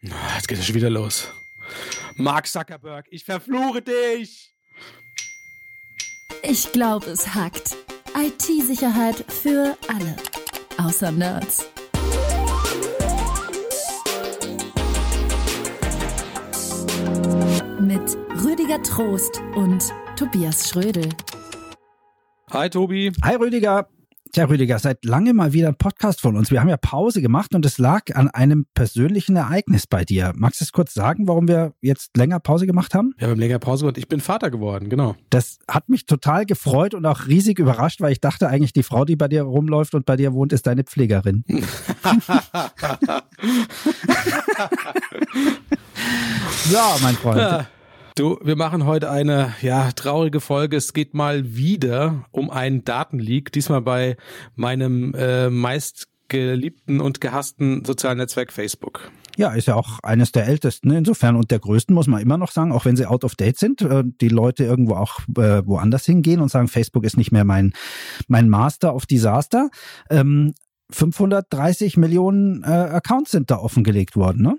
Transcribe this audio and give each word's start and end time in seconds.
Jetzt 0.00 0.46
geht 0.46 0.58
es 0.58 0.66
schon 0.66 0.76
wieder 0.76 0.90
los. 0.90 1.32
Mark 2.16 2.46
Zuckerberg, 2.46 3.06
ich 3.10 3.24
verfluche 3.24 3.82
dich! 3.82 4.54
Ich 6.42 6.70
glaube, 6.72 7.06
es 7.06 7.34
hackt. 7.34 7.76
IT-Sicherheit 8.16 9.24
für 9.28 9.76
alle. 9.88 10.16
Außer 10.78 11.10
Nerds. 11.10 11.68
Mit 17.80 18.16
Rüdiger 18.44 18.82
Trost 18.82 19.40
und 19.56 19.92
Tobias 20.16 20.68
Schrödel. 20.68 21.08
Hi 22.50 22.70
Tobi. 22.70 23.12
Hi 23.24 23.34
Rüdiger. 23.34 23.88
Tja, 24.32 24.44
Rüdiger, 24.44 24.78
seit 24.78 25.04
langem 25.06 25.36
mal 25.36 25.52
wieder 25.54 25.68
ein 25.68 25.76
Podcast 25.76 26.20
von 26.20 26.36
uns. 26.36 26.50
Wir 26.50 26.60
haben 26.60 26.68
ja 26.68 26.76
Pause 26.76 27.22
gemacht 27.22 27.54
und 27.54 27.64
es 27.64 27.78
lag 27.78 28.14
an 28.14 28.28
einem 28.28 28.66
persönlichen 28.74 29.36
Ereignis 29.36 29.86
bei 29.86 30.04
dir. 30.04 30.32
Magst 30.36 30.60
du 30.60 30.64
es 30.64 30.72
kurz 30.72 30.92
sagen, 30.92 31.26
warum 31.26 31.48
wir 31.48 31.72
jetzt 31.80 32.14
länger 32.16 32.38
Pause 32.38 32.66
gemacht 32.66 32.94
haben? 32.94 33.14
Wir 33.16 33.28
haben 33.28 33.38
länger 33.38 33.58
Pause 33.58 33.84
gemacht. 33.84 33.96
Ich 33.96 34.06
bin 34.08 34.20
Vater 34.20 34.50
geworden, 34.50 34.90
genau. 34.90 35.16
Das 35.30 35.58
hat 35.66 35.88
mich 35.88 36.04
total 36.04 36.44
gefreut 36.44 36.92
und 36.92 37.06
auch 37.06 37.26
riesig 37.26 37.58
überrascht, 37.58 38.02
weil 38.02 38.12
ich 38.12 38.20
dachte 38.20 38.48
eigentlich, 38.48 38.74
die 38.74 38.82
Frau, 38.82 39.06
die 39.06 39.16
bei 39.16 39.28
dir 39.28 39.42
rumläuft 39.42 39.94
und 39.94 40.04
bei 40.04 40.16
dir 40.16 40.34
wohnt, 40.34 40.52
ist 40.52 40.66
deine 40.66 40.84
Pflegerin. 40.84 41.44
so, 46.66 46.78
mein 47.02 47.14
Freund. 47.14 47.38
Ja. 47.38 47.66
Du, 48.18 48.36
wir 48.42 48.56
machen 48.56 48.84
heute 48.84 49.12
eine 49.12 49.54
ja 49.62 49.92
traurige 49.92 50.40
Folge. 50.40 50.76
Es 50.76 50.92
geht 50.92 51.14
mal 51.14 51.54
wieder 51.54 52.24
um 52.32 52.50
einen 52.50 52.82
Datenleak, 52.82 53.52
diesmal 53.52 53.80
bei 53.80 54.16
meinem 54.56 55.14
äh, 55.14 55.50
meistgeliebten 55.50 57.00
und 57.00 57.20
gehassten 57.20 57.84
sozialen 57.84 58.18
Netzwerk 58.18 58.52
Facebook. 58.52 59.12
Ja, 59.36 59.52
ist 59.52 59.68
ja 59.68 59.76
auch 59.76 60.00
eines 60.02 60.32
der 60.32 60.48
ältesten 60.48 60.90
insofern 60.90 61.36
und 61.36 61.52
der 61.52 61.60
größten, 61.60 61.94
muss 61.94 62.08
man 62.08 62.20
immer 62.20 62.38
noch 62.38 62.50
sagen, 62.50 62.72
auch 62.72 62.86
wenn 62.86 62.96
sie 62.96 63.06
out 63.06 63.22
of 63.22 63.36
date 63.36 63.56
sind, 63.56 63.82
äh, 63.82 64.02
die 64.04 64.30
Leute 64.30 64.64
irgendwo 64.64 64.96
auch 64.96 65.20
äh, 65.36 65.64
woanders 65.64 66.04
hingehen 66.04 66.40
und 66.40 66.48
sagen, 66.48 66.66
Facebook 66.66 67.04
ist 67.04 67.18
nicht 67.18 67.30
mehr 67.30 67.44
mein, 67.44 67.72
mein 68.26 68.48
Master 68.48 68.96
of 68.96 69.06
Disaster. 69.06 69.70
Ähm, 70.10 70.54
530 70.90 71.96
Millionen 71.96 72.64
äh, 72.64 72.66
Accounts 72.66 73.30
sind 73.30 73.52
da 73.52 73.58
offengelegt 73.58 74.16
worden, 74.16 74.42
ne? 74.42 74.56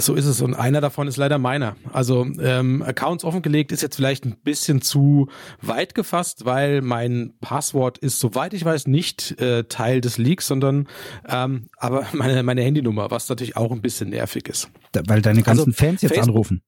So 0.00 0.14
ist 0.14 0.26
es 0.26 0.40
und 0.40 0.54
einer 0.54 0.80
davon 0.80 1.06
ist 1.06 1.16
leider 1.16 1.38
meiner. 1.38 1.76
Also 1.92 2.26
ähm, 2.40 2.82
Accounts 2.82 3.24
offengelegt 3.24 3.70
ist 3.72 3.82
jetzt 3.82 3.96
vielleicht 3.96 4.24
ein 4.24 4.36
bisschen 4.42 4.82
zu 4.82 5.28
weit 5.60 5.94
gefasst, 5.94 6.44
weil 6.44 6.82
mein 6.82 7.34
Passwort 7.40 7.98
ist, 7.98 8.18
soweit 8.18 8.54
ich 8.54 8.64
weiß, 8.64 8.86
nicht 8.86 9.40
äh, 9.40 9.64
Teil 9.64 10.00
des 10.00 10.18
Leaks, 10.18 10.46
sondern 10.46 10.88
ähm, 11.28 11.68
aber 11.76 12.06
meine, 12.12 12.42
meine 12.42 12.62
Handynummer, 12.62 13.10
was 13.10 13.28
natürlich 13.28 13.56
auch 13.56 13.72
ein 13.72 13.82
bisschen 13.82 14.10
nervig 14.10 14.48
ist. 14.48 14.70
Da, 14.92 15.02
weil 15.06 15.22
deine 15.22 15.42
ganzen 15.42 15.70
also, 15.70 15.72
Fans 15.72 16.02
jetzt 16.02 16.14
Facebook, 16.14 16.28
anrufen. 16.28 16.62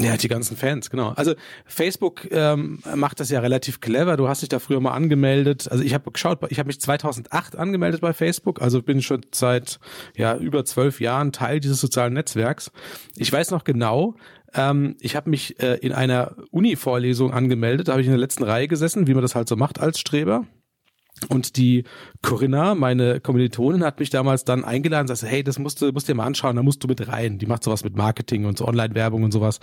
Ja, 0.00 0.16
die 0.16 0.28
ganzen 0.28 0.56
Fans, 0.56 0.90
genau. 0.90 1.10
Also 1.10 1.34
Facebook 1.66 2.28
ähm, 2.32 2.80
macht 2.96 3.20
das 3.20 3.30
ja 3.30 3.38
relativ 3.38 3.80
clever. 3.80 4.16
Du 4.16 4.28
hast 4.28 4.42
dich 4.42 4.48
da 4.48 4.58
früher 4.58 4.80
mal 4.80 4.92
angemeldet. 4.92 5.68
Also 5.70 5.84
ich 5.84 5.94
habe 5.94 6.10
geschaut, 6.10 6.40
ich 6.48 6.58
habe 6.58 6.66
mich 6.66 6.80
2008 6.80 7.56
angemeldet 7.56 8.00
bei 8.00 8.12
Facebook. 8.12 8.60
Also 8.60 8.82
bin 8.82 9.02
schon 9.02 9.20
seit 9.32 9.78
ja 10.16 10.36
über 10.36 10.64
zwölf 10.64 11.00
Jahren 11.00 11.30
Teil 11.30 11.60
dieses 11.60 11.80
sozialen 11.80 12.14
Netzwerks. 12.14 12.72
Ich 13.16 13.32
weiß 13.32 13.52
noch 13.52 13.62
genau, 13.62 14.16
ähm, 14.52 14.96
ich 15.00 15.14
habe 15.14 15.30
mich 15.30 15.60
äh, 15.62 15.76
in 15.76 15.92
einer 15.92 16.34
Uni-Vorlesung 16.50 17.32
angemeldet. 17.32 17.88
Da 17.88 17.92
habe 17.92 18.00
ich 18.00 18.08
in 18.08 18.12
der 18.12 18.20
letzten 18.20 18.42
Reihe 18.42 18.66
gesessen, 18.66 19.06
wie 19.06 19.14
man 19.14 19.22
das 19.22 19.34
halt 19.34 19.48
so 19.48 19.56
macht 19.56 19.80
als 19.80 20.00
Streber. 20.00 20.44
Und 21.28 21.56
die 21.56 21.84
Corinna, 22.22 22.74
meine 22.74 23.20
Kommilitonin, 23.20 23.84
hat 23.84 24.00
mich 24.00 24.10
damals 24.10 24.44
dann 24.44 24.64
eingeladen 24.64 25.06
sagte, 25.06 25.26
hey, 25.26 25.44
das 25.44 25.58
musst 25.58 25.80
du, 25.80 25.90
musst 25.92 26.08
dir 26.08 26.14
mal 26.14 26.26
anschauen, 26.26 26.56
da 26.56 26.62
musst 26.62 26.82
du 26.82 26.88
mit 26.88 27.08
rein. 27.08 27.38
Die 27.38 27.46
macht 27.46 27.64
sowas 27.64 27.84
mit 27.84 27.96
Marketing 27.96 28.44
und 28.44 28.58
so 28.58 28.66
Online-Werbung 28.66 29.22
und 29.22 29.32
sowas. 29.32 29.60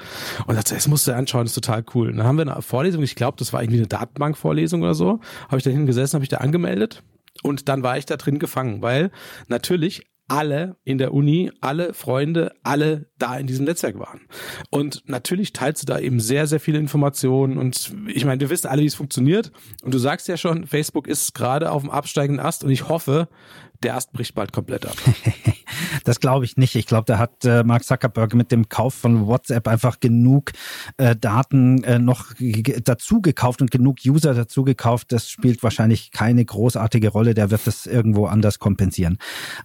Und 0.48 0.56
sagte, 0.56 0.76
das 0.76 0.88
musst 0.88 1.08
du 1.08 1.12
dir 1.12 1.18
anschauen, 1.18 1.44
das 1.44 1.52
ist 1.52 1.64
total 1.64 1.84
cool. 1.94 2.10
Und 2.10 2.18
dann 2.18 2.26
haben 2.26 2.38
wir 2.38 2.50
eine 2.50 2.62
Vorlesung, 2.62 3.04
ich 3.04 3.16
glaube, 3.16 3.38
das 3.38 3.54
war 3.54 3.62
irgendwie 3.62 3.80
eine 3.80 3.88
Datenbank-Vorlesung 3.88 4.82
oder 4.82 4.96
so, 4.96 5.20
habe 5.48 5.58
ich 5.58 5.64
da 5.64 5.70
hingesessen, 5.70 6.18
habe 6.18 6.24
ich 6.24 6.30
da 6.30 6.38
angemeldet. 6.38 7.04
Und 7.44 7.70
dann 7.70 7.84
war 7.84 7.98
ich 7.98 8.06
da 8.06 8.18
drin 8.18 8.40
gefangen, 8.40 8.82
weil 8.82 9.12
natürlich 9.48 10.08
alle 10.32 10.78
in 10.86 10.98
der 10.98 11.14
Uni, 11.14 11.52
alle 11.60 11.94
Freunde, 11.94 12.54
alle 12.64 13.08
da 13.18 13.38
in 13.38 13.48
diesem 13.48 13.66
Netzwerk 13.66 14.00
waren. 14.00 14.22
Und 14.70 15.04
natürlich 15.06 15.52
teilst 15.52 15.84
du 15.84 15.86
da 15.86 16.00
eben 16.00 16.22
sehr, 16.22 16.48
sehr 16.48 16.62
viele 16.62 16.80
Informationen. 16.80 17.58
Und 17.58 17.94
ich 18.08 18.24
meine, 18.24 18.40
wir 18.40 18.50
wissen 18.50 18.68
alle, 18.68 18.82
wie 18.82 18.86
es 18.86 18.96
funktioniert. 18.96 19.52
Und 19.84 19.94
du 19.94 19.98
sagst 19.98 20.30
ja 20.30 20.38
schon, 20.38 20.68
Facebook 20.68 21.08
ist 21.08 21.34
gerade 21.34 21.70
auf 21.70 21.82
dem 21.82 21.92
absteigenden 21.92 22.44
Ast. 22.44 22.64
Und 22.64 22.72
ich 22.72 22.88
hoffe, 22.88 23.28
der 23.84 23.96
Ast 23.96 24.12
bricht 24.12 24.36
bald 24.36 24.54
komplett 24.54 24.86
ab. 24.86 24.96
das 26.04 26.20
glaube 26.20 26.46
ich 26.46 26.58
nicht. 26.58 26.76
Ich 26.76 26.86
glaube, 26.86 27.06
da 27.06 27.18
hat 27.18 27.46
äh, 27.46 27.64
Mark 27.64 27.84
Zuckerberg 27.84 28.34
mit 28.34 28.52
dem 28.52 28.70
Kauf 28.70 28.94
von 28.94 29.28
WhatsApp 29.28 29.68
einfach 29.68 30.00
genug 30.00 30.52
äh, 30.98 31.16
Daten 31.16 31.84
äh, 31.84 32.00
noch 32.00 32.34
dazu 32.84 33.22
gekauft 33.22 33.62
und 33.62 33.72
genug 33.72 33.98
User 34.06 34.34
dazu 34.34 34.64
gekauft. 34.64 35.12
Das 35.12 35.30
spielt 35.30 35.64
wahrscheinlich 35.64 36.12
keine 36.12 36.44
großartige 36.46 37.10
Rolle. 37.10 37.34
Der 37.34 37.52
wird 37.52 37.66
das 37.66 37.86
irgendwo 37.86 38.26
anders 38.26 38.60
kompensieren. 38.60 39.18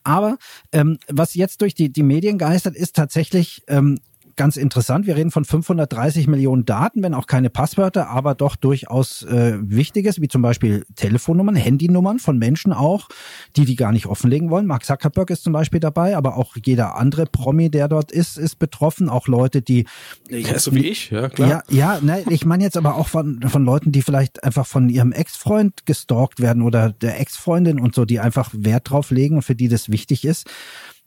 Aber 0.05 0.39
ähm, 0.73 0.99
was 1.09 1.35
jetzt 1.35 1.61
durch 1.61 1.75
die, 1.75 1.93
die 1.93 2.03
Medien 2.03 2.39
geistert, 2.39 2.75
ist 2.77 2.97
tatsächlich 2.97 3.63
ähm, 3.69 3.99
ganz 4.37 4.57
interessant. 4.57 5.07
Wir 5.07 5.17
reden 5.17 5.31
von 5.31 5.45
530 5.45 6.27
Millionen 6.29 6.65
Daten, 6.65 7.03
wenn 7.03 7.15
auch 7.15 7.27
keine 7.27 7.51
Passwörter, 7.51 8.09
aber 8.09 8.35
doch 8.35 8.57
durchaus 8.57 9.23
äh, 9.23 9.55
Wichtiges, 9.61 10.21
wie 10.21 10.29
zum 10.29 10.43
Beispiel 10.43 10.85
Telefonnummern, 10.95 11.57
Handynummern 11.57 12.19
von 12.19 12.39
Menschen 12.39 12.73
auch, 12.73 13.09
die 13.57 13.65
die 13.65 13.77
gar 13.77 13.93
nicht 13.93 14.07
offenlegen 14.07 14.51
wollen. 14.51 14.67
Mark 14.67 14.85
Zuckerberg 14.85 15.31
ist 15.31 15.45
zum 15.45 15.53
Beispiel 15.53 15.81
dabei, 15.81 16.17
aber 16.17 16.37
auch 16.37 16.55
jeder 16.65 16.97
andere 16.97 17.27
Promi, 17.27 17.71
der 17.71 17.89
dort 17.89 18.13
ist, 18.13 18.39
ist 18.39 18.59
betroffen. 18.59 19.09
Auch 19.09 19.27
Leute, 19.27 19.63
die 19.63 19.87
ja, 20.29 20.59
so 20.59 20.75
wie 20.75 20.87
ich, 20.87 21.11
ja 21.11 21.29
klar. 21.29 21.65
Ja, 21.71 21.97
ja, 21.97 22.01
ne, 22.01 22.25
ich 22.29 22.45
meine 22.45 22.65
jetzt 22.65 22.77
aber 22.77 22.97
auch 22.97 23.09
von 23.09 23.43
von 23.49 23.65
Leuten, 23.65 23.93
die 23.93 24.03
vielleicht 24.03 24.45
einfach 24.45 24.67
von 24.67 24.89
ihrem 24.89 25.13
Ex-Freund 25.13 25.87
gestalkt 25.87 26.41
werden 26.41 26.63
oder 26.63 26.91
der 26.91 27.21
Ex-Freundin 27.21 27.81
und 27.81 27.95
so, 27.95 28.05
die 28.05 28.21
einfach 28.21 28.51
Wert 28.53 28.91
drauf 28.91 29.11
legen 29.11 29.37
und 29.37 29.43
für 29.43 29.55
die 29.55 29.69
das 29.69 29.91
wichtig 29.91 30.25
ist 30.25 30.47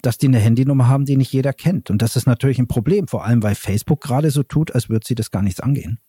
dass 0.02 0.18
die 0.18 0.28
eine 0.28 0.40
Handynummer 0.40 0.88
haben, 0.88 1.06
die 1.06 1.18
nicht 1.18 1.34
jeder 1.34 1.54
kennt. 1.54 1.90
Und 1.90 2.02
das 2.02 2.16
ist 2.16 2.26
natürlich 2.26 2.60
ein 2.60 2.68
Problem, 2.68 3.08
vor 3.08 3.26
allem 3.26 3.44
weil 3.44 3.56
Facebook 3.56 4.02
gerade 4.02 4.32
so 4.32 4.44
tut, 4.44 4.74
als 4.74 4.90
würde 4.90 5.06
sie 5.06 5.16
das 5.16 5.32
gar 5.32 5.42
nichts 5.42 5.60
angehen. 5.60 6.00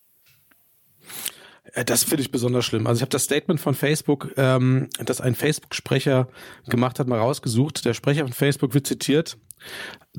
Äh, 1.72 1.84
das 1.84 2.04
finde 2.04 2.22
ich 2.22 2.30
besonders 2.30 2.64
schlimm. 2.64 2.86
Also 2.86 2.98
ich 2.98 3.02
habe 3.02 3.10
das 3.10 3.24
Statement 3.24 3.60
von 3.60 3.74
Facebook, 3.74 4.32
ähm, 4.36 4.88
das 5.04 5.20
ein 5.20 5.34
Facebook-Sprecher 5.34 6.28
gemacht 6.68 6.98
hat, 6.98 7.08
mal 7.08 7.18
rausgesucht. 7.18 7.84
Der 7.84 7.94
Sprecher 7.94 8.24
von 8.24 8.32
Facebook 8.32 8.74
wird 8.74 8.86
zitiert. 8.86 9.38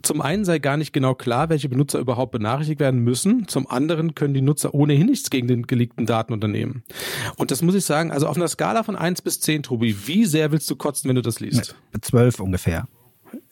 Zum 0.03 0.21
einen 0.21 0.45
sei 0.45 0.59
gar 0.59 0.77
nicht 0.77 0.93
genau 0.93 1.15
klar, 1.15 1.49
welche 1.49 1.67
Benutzer 1.67 1.99
überhaupt 1.99 2.31
benachrichtigt 2.31 2.79
werden 2.79 2.99
müssen. 2.99 3.47
Zum 3.47 3.67
anderen 3.69 4.13
können 4.13 4.35
die 4.35 4.41
Nutzer 4.41 4.73
ohnehin 4.73 5.07
nichts 5.07 5.31
gegen 5.31 5.47
den 5.47 5.65
geleakten 5.65 6.05
Daten 6.05 6.31
unternehmen. 6.31 6.83
Und 7.38 7.49
das 7.49 7.63
muss 7.63 7.73
ich 7.73 7.83
sagen, 7.83 8.11
also 8.11 8.27
auf 8.27 8.38
einer 8.38 8.47
Skala 8.47 8.83
von 8.83 8.95
eins 8.95 9.21
bis 9.21 9.39
zehn, 9.39 9.63
Tobi, 9.63 10.07
wie 10.07 10.25
sehr 10.25 10.51
willst 10.51 10.69
du 10.69 10.75
kotzen, 10.75 11.09
wenn 11.09 11.15
du 11.15 11.23
das 11.23 11.39
liest? 11.39 11.75
Zwölf 12.01 12.39
ungefähr. 12.39 12.88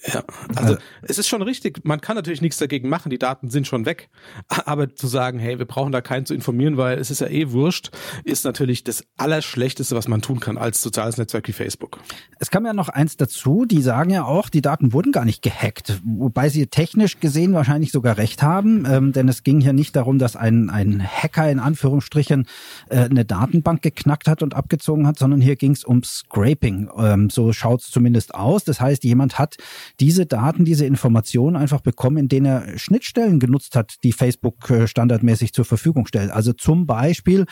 Ja, 0.06 0.24
also 0.56 0.78
es 1.02 1.18
ist 1.18 1.28
schon 1.28 1.42
richtig, 1.42 1.82
man 1.84 2.00
kann 2.00 2.16
natürlich 2.16 2.42
nichts 2.42 2.58
dagegen 2.58 2.88
machen, 2.88 3.10
die 3.10 3.20
Daten 3.20 3.50
sind 3.50 3.68
schon 3.68 3.86
weg. 3.86 4.10
Aber 4.66 4.96
zu 4.96 5.08
sagen, 5.08 5.40
hey, 5.40 5.60
wir 5.60 5.66
brauchen 5.66 5.92
da 5.92 6.00
keinen 6.00 6.26
zu 6.26 6.34
informieren, 6.34 6.78
weil 6.78 6.98
es 6.98 7.12
ist 7.12 7.20
ja 7.20 7.28
eh 7.28 7.52
wurscht, 7.52 7.92
ist 8.24 8.46
natürlich 8.46 8.86
das 8.86 9.04
Allerschlechteste, 9.18 9.96
was 9.96 10.08
man 10.08 10.22
tun 10.22 10.40
kann 10.40 10.58
als 10.58 10.82
soziales 10.82 11.18
Netzwerk 11.18 11.48
wie 11.50 11.54
Facebook. 11.54 12.00
Es 12.40 12.50
kam 12.50 12.66
ja 12.66 12.72
noch 12.72 12.88
eins 12.88 13.18
dazu, 13.18 13.66
die 13.66 13.82
sagen 13.82 14.10
ja 14.10 14.24
auch, 14.24 14.48
die 14.48 14.62
Daten 14.62 14.94
wurden 14.94 15.12
gar 15.12 15.26
nicht 15.26 15.42
gehackt, 15.42 16.00
wobei 16.06 16.48
sie 16.48 16.68
technisch 16.68 17.20
gesehen 17.20 17.54
wahrscheinlich 17.54 17.92
sogar 17.92 18.18
recht 18.18 18.42
haben, 18.42 18.86
ähm, 18.90 19.12
denn 19.12 19.28
es 19.28 19.44
ging 19.44 19.60
hier 19.60 19.74
nicht 19.74 19.98
darum, 19.98 20.18
dass 20.18 20.38
ein, 20.38 20.70
ein 20.70 21.06
Hacker 21.06 21.52
in 21.52 21.60
Anführungsstrichen 21.60 22.48
äh, 22.88 23.00
eine 23.00 23.26
Datenbank 23.26 23.82
geknackt 23.82 24.30
hat 24.30 24.44
und 24.44 24.54
abgezogen 24.54 25.08
hat, 25.08 25.20
sondern 25.20 25.42
hier 25.42 25.58
ging 25.58 25.72
es 25.72 25.84
um 25.84 26.04
Scraping. 26.04 26.90
Ähm, 26.98 27.30
so 27.30 27.52
schaut 27.52 27.82
es 27.82 27.92
zumindest 27.92 28.34
aus. 28.34 28.64
Das 28.64 28.80
heißt, 28.80 29.04
jemand 29.04 29.38
hat 29.38 29.58
diese 30.00 30.26
Daten, 30.26 30.66
diese 30.66 30.86
Informationen 30.86 31.56
einfach 31.56 31.82
bekommen, 31.82 32.18
in 32.18 32.28
denen 32.28 32.46
er 32.46 32.78
Schnittstellen 32.78 33.40
genutzt 33.40 33.76
hat, 33.76 33.96
die 34.04 34.12
Facebook 34.12 34.70
äh, 34.70 34.88
standardmäßig 34.88 35.54
zur 35.54 35.66
Verfügung 35.66 36.06
stellt. 36.06 36.32
Also 36.32 36.54
zum 36.54 36.86
Beispiel 36.86 37.46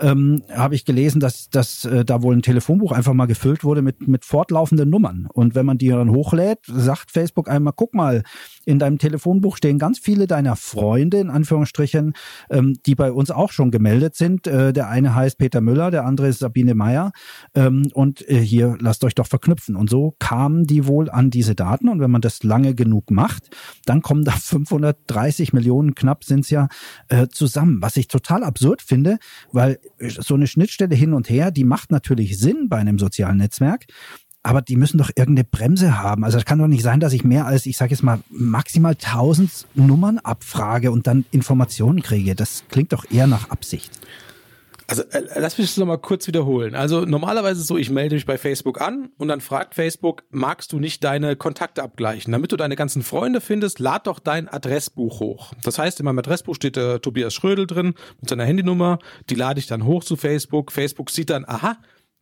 ähm, 0.00 0.42
habe 0.50 0.74
ich 0.74 0.84
gelesen, 0.84 1.20
dass, 1.20 1.48
dass 1.50 1.84
äh, 1.84 2.04
da 2.04 2.22
wohl 2.22 2.36
ein 2.36 2.42
Telefonbuch 2.42 2.92
einfach 2.92 3.14
mal 3.14 3.26
gefüllt 3.26 3.64
wurde 3.64 3.82
mit, 3.82 4.06
mit 4.08 4.24
fortlaufenden 4.24 4.88
Nummern. 4.88 5.26
Und 5.32 5.54
wenn 5.54 5.66
man 5.66 5.78
die 5.78 5.88
dann 5.88 6.10
hochlädt, 6.10 6.60
sagt 6.66 7.10
Facebook 7.10 7.48
einmal, 7.48 7.72
guck 7.74 7.94
mal, 7.94 8.22
in 8.70 8.78
deinem 8.78 8.98
Telefonbuch 8.98 9.56
stehen 9.56 9.78
ganz 9.78 9.98
viele 9.98 10.28
deiner 10.28 10.54
Freunde, 10.54 11.18
in 11.18 11.28
Anführungsstrichen, 11.28 12.14
ähm, 12.50 12.76
die 12.86 12.94
bei 12.94 13.10
uns 13.10 13.32
auch 13.32 13.50
schon 13.50 13.72
gemeldet 13.72 14.14
sind. 14.14 14.46
Äh, 14.46 14.72
der 14.72 14.88
eine 14.88 15.14
heißt 15.14 15.38
Peter 15.38 15.60
Müller, 15.60 15.90
der 15.90 16.04
andere 16.04 16.28
ist 16.28 16.38
Sabine 16.38 16.76
Meyer. 16.76 17.10
Ähm, 17.54 17.90
und 17.94 18.26
äh, 18.28 18.38
hier 18.38 18.78
lasst 18.80 19.02
euch 19.02 19.16
doch 19.16 19.26
verknüpfen. 19.26 19.74
Und 19.74 19.90
so 19.90 20.14
kamen 20.20 20.66
die 20.66 20.86
wohl 20.86 21.10
an 21.10 21.30
diese 21.30 21.56
Daten. 21.56 21.88
Und 21.88 22.00
wenn 22.00 22.12
man 22.12 22.20
das 22.20 22.44
lange 22.44 22.76
genug 22.76 23.10
macht, 23.10 23.48
dann 23.86 24.02
kommen 24.02 24.24
da 24.24 24.32
530 24.40 25.52
Millionen 25.52 25.96
knapp 25.96 26.22
sind's 26.22 26.50
ja 26.50 26.68
äh, 27.08 27.26
zusammen. 27.26 27.82
Was 27.82 27.96
ich 27.96 28.06
total 28.06 28.44
absurd 28.44 28.82
finde, 28.82 29.18
weil 29.50 29.80
so 29.98 30.34
eine 30.34 30.46
Schnittstelle 30.46 30.94
hin 30.94 31.12
und 31.12 31.28
her, 31.28 31.50
die 31.50 31.64
macht 31.64 31.90
natürlich 31.90 32.38
Sinn 32.38 32.68
bei 32.68 32.76
einem 32.76 33.00
sozialen 33.00 33.38
Netzwerk. 33.38 33.86
Aber 34.42 34.62
die 34.62 34.76
müssen 34.76 34.98
doch 34.98 35.10
irgendeine 35.14 35.44
Bremse 35.44 35.98
haben. 35.98 36.24
Also 36.24 36.38
es 36.38 36.44
kann 36.44 36.58
doch 36.58 36.66
nicht 36.66 36.82
sein, 36.82 37.00
dass 37.00 37.12
ich 37.12 37.24
mehr 37.24 37.46
als, 37.46 37.66
ich 37.66 37.76
sage 37.76 37.90
jetzt 37.90 38.02
mal, 38.02 38.20
maximal 38.30 38.92
1000 38.92 39.66
Nummern 39.74 40.18
abfrage 40.18 40.90
und 40.90 41.06
dann 41.06 41.24
Informationen 41.30 42.02
kriege. 42.02 42.34
Das 42.34 42.64
klingt 42.68 42.92
doch 42.92 43.04
eher 43.10 43.26
nach 43.26 43.50
Absicht. 43.50 43.90
Also 44.90 45.02
äh, 45.10 45.22
lass 45.36 45.56
mich 45.56 45.68
das 45.68 45.76
nochmal 45.76 45.98
kurz 45.98 46.26
wiederholen. 46.26 46.74
Also 46.74 47.02
normalerweise 47.04 47.60
ist 47.60 47.68
so, 47.68 47.76
ich 47.76 47.90
melde 47.90 48.16
mich 48.16 48.26
bei 48.26 48.38
Facebook 48.38 48.80
an 48.80 49.10
und 49.18 49.28
dann 49.28 49.40
fragt 49.40 49.76
Facebook, 49.76 50.24
magst 50.30 50.72
du 50.72 50.80
nicht 50.80 51.04
deine 51.04 51.36
Kontakte 51.36 51.84
abgleichen? 51.84 52.32
Damit 52.32 52.50
du 52.50 52.56
deine 52.56 52.74
ganzen 52.74 53.04
Freunde 53.04 53.40
findest, 53.40 53.78
lad 53.78 54.08
doch 54.08 54.18
dein 54.18 54.48
Adressbuch 54.48 55.20
hoch. 55.20 55.52
Das 55.62 55.78
heißt, 55.78 56.00
in 56.00 56.06
meinem 56.06 56.18
Adressbuch 56.18 56.56
steht 56.56 56.74
der 56.74 57.00
Tobias 57.00 57.34
Schrödel 57.34 57.68
drin 57.68 57.94
mit 58.20 58.30
seiner 58.30 58.44
Handynummer. 58.44 58.98
Die 59.28 59.36
lade 59.36 59.60
ich 59.60 59.68
dann 59.68 59.84
hoch 59.84 60.02
zu 60.02 60.16
Facebook. 60.16 60.72
Facebook 60.72 61.10
sieht 61.10 61.30
dann, 61.30 61.44
aha, 61.44 61.76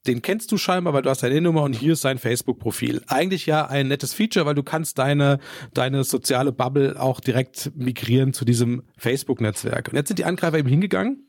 den 0.08 0.22
kennst 0.22 0.50
du 0.50 0.56
scheinbar, 0.56 0.94
weil 0.94 1.02
du 1.02 1.10
hast 1.10 1.22
deine 1.22 1.40
Nummer 1.40 1.62
und 1.62 1.74
hier 1.74 1.92
ist 1.92 2.00
sein 2.00 2.18
Facebook-Profil. 2.18 3.02
Eigentlich 3.06 3.46
ja 3.46 3.66
ein 3.66 3.88
nettes 3.88 4.14
Feature, 4.14 4.46
weil 4.46 4.54
du 4.54 4.62
kannst 4.62 4.98
deine, 4.98 5.38
deine 5.74 6.02
soziale 6.02 6.50
Bubble 6.50 6.98
auch 6.98 7.20
direkt 7.20 7.70
migrieren 7.76 8.32
zu 8.32 8.44
diesem 8.44 8.82
Facebook-Netzwerk. 8.96 9.88
Und 9.88 9.96
jetzt 9.96 10.08
sind 10.08 10.18
die 10.18 10.24
Angreifer 10.24 10.58
eben 10.58 10.68
hingegangen 10.68 11.28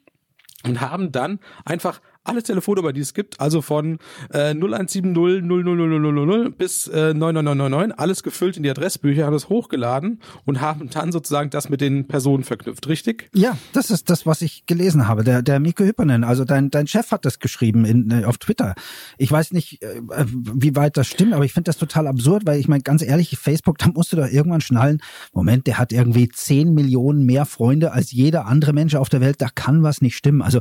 und 0.63 0.81
haben 0.81 1.11
dann 1.11 1.39
einfach 1.65 2.01
alle 2.29 2.43
Telefonnummer, 2.43 2.93
die 2.93 3.01
es 3.01 3.13
gibt, 3.13 3.39
also 3.39 3.61
von 3.61 3.99
äh, 4.31 4.53
0170 4.53 5.03
00000 5.15 6.57
bis 6.57 6.87
äh, 6.87 7.13
99999, 7.13 7.99
alles 7.99 8.23
gefüllt 8.23 8.57
in 8.57 8.63
die 8.63 8.69
Adressbücher, 8.69 9.25
haben 9.25 9.35
es 9.35 9.49
hochgeladen 9.49 10.21
und 10.45 10.61
haben 10.61 10.89
dann 10.89 11.11
sozusagen 11.11 11.49
das 11.49 11.69
mit 11.69 11.81
den 11.81 12.07
Personen 12.07 12.43
verknüpft, 12.43 12.87
richtig? 12.87 13.29
Ja, 13.33 13.57
das 13.73 13.89
ist 13.89 14.09
das, 14.09 14.25
was 14.25 14.41
ich 14.41 14.65
gelesen 14.65 15.07
habe. 15.07 15.23
Der, 15.23 15.41
der 15.41 15.59
Miko 15.59 15.83
Hüppernen, 15.83 16.23
also 16.23 16.45
dein, 16.45 16.69
dein 16.69 16.87
Chef 16.87 17.11
hat 17.11 17.25
das 17.25 17.39
geschrieben 17.39 17.85
in, 17.85 18.11
äh, 18.11 18.25
auf 18.25 18.37
Twitter. 18.37 18.75
Ich 19.17 19.31
weiß 19.31 19.51
nicht, 19.51 19.81
äh, 19.81 20.01
wie 20.27 20.75
weit 20.75 20.97
das 20.97 21.07
stimmt, 21.07 21.33
aber 21.33 21.45
ich 21.45 21.53
finde 21.53 21.69
das 21.69 21.77
total 21.77 22.07
absurd, 22.07 22.45
weil 22.45 22.59
ich 22.59 22.67
meine, 22.67 22.83
ganz 22.83 23.01
ehrlich, 23.01 23.37
Facebook, 23.37 23.77
da 23.77 23.87
musst 23.87 24.13
du 24.13 24.17
doch 24.17 24.27
irgendwann 24.27 24.61
schnallen, 24.61 25.01
Moment, 25.33 25.67
der 25.67 25.77
hat 25.77 25.91
irgendwie 25.91 26.29
10 26.29 26.73
Millionen 26.73 27.25
mehr 27.25 27.45
Freunde 27.45 27.91
als 27.91 28.11
jeder 28.11 28.45
andere 28.45 28.73
Mensch 28.73 28.95
auf 28.95 29.09
der 29.09 29.21
Welt, 29.21 29.41
da 29.41 29.47
kann 29.49 29.83
was 29.83 30.01
nicht 30.01 30.15
stimmen. 30.15 30.41
Also 30.41 30.59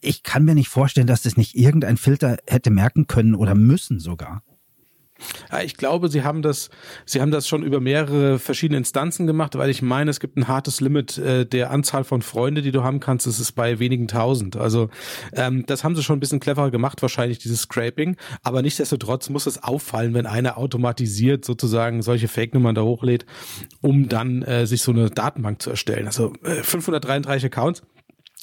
ich 0.00 0.22
kann 0.22 0.44
mir 0.44 0.54
nicht 0.54 0.68
vorstellen, 0.68 1.06
dass 1.08 1.22
das 1.22 1.36
nicht 1.36 1.56
irgendein 1.56 1.96
Filter 1.96 2.38
hätte 2.46 2.70
merken 2.70 3.06
können 3.06 3.34
oder 3.34 3.54
müssen 3.54 3.98
sogar. 3.98 4.42
Ja, 5.50 5.62
ich 5.62 5.76
glaube, 5.76 6.08
sie 6.08 6.22
haben 6.22 6.42
das, 6.42 6.70
sie 7.04 7.20
haben 7.20 7.30
das 7.30 7.48
schon 7.48 7.62
über 7.62 7.80
mehrere 7.80 8.38
verschiedene 8.38 8.78
Instanzen 8.78 9.26
gemacht, 9.26 9.56
weil 9.56 9.70
ich 9.70 9.82
meine, 9.82 10.10
es 10.10 10.20
gibt 10.20 10.36
ein 10.36 10.48
hartes 10.48 10.80
Limit 10.80 11.18
äh, 11.18 11.44
der 11.44 11.70
Anzahl 11.70 12.04
von 12.04 12.22
Freunde, 12.22 12.62
die 12.62 12.70
du 12.70 12.82
haben 12.82 13.00
kannst. 13.00 13.26
Das 13.26 13.40
ist 13.40 13.52
bei 13.52 13.78
wenigen 13.78 14.08
tausend. 14.08 14.56
Also 14.56 14.90
ähm, 15.32 15.64
das 15.66 15.84
haben 15.84 15.96
sie 15.96 16.02
schon 16.02 16.18
ein 16.18 16.20
bisschen 16.20 16.40
cleverer 16.40 16.70
gemacht, 16.70 17.02
wahrscheinlich 17.02 17.38
dieses 17.38 17.62
Scraping. 17.62 18.16
Aber 18.42 18.62
nichtsdestotrotz 18.62 19.28
muss 19.28 19.46
es 19.46 19.62
auffallen, 19.62 20.14
wenn 20.14 20.26
einer 20.26 20.56
automatisiert 20.56 21.44
sozusagen 21.44 22.02
solche 22.02 22.28
Fake-Nummern 22.28 22.74
da 22.74 22.82
hochlädt, 22.82 23.26
um 23.80 24.08
dann 24.08 24.42
äh, 24.42 24.66
sich 24.66 24.82
so 24.82 24.92
eine 24.92 25.10
Datenbank 25.10 25.62
zu 25.62 25.70
erstellen. 25.70 26.06
Also 26.06 26.32
äh, 26.44 26.62
533 26.62 27.46
Accounts 27.46 27.82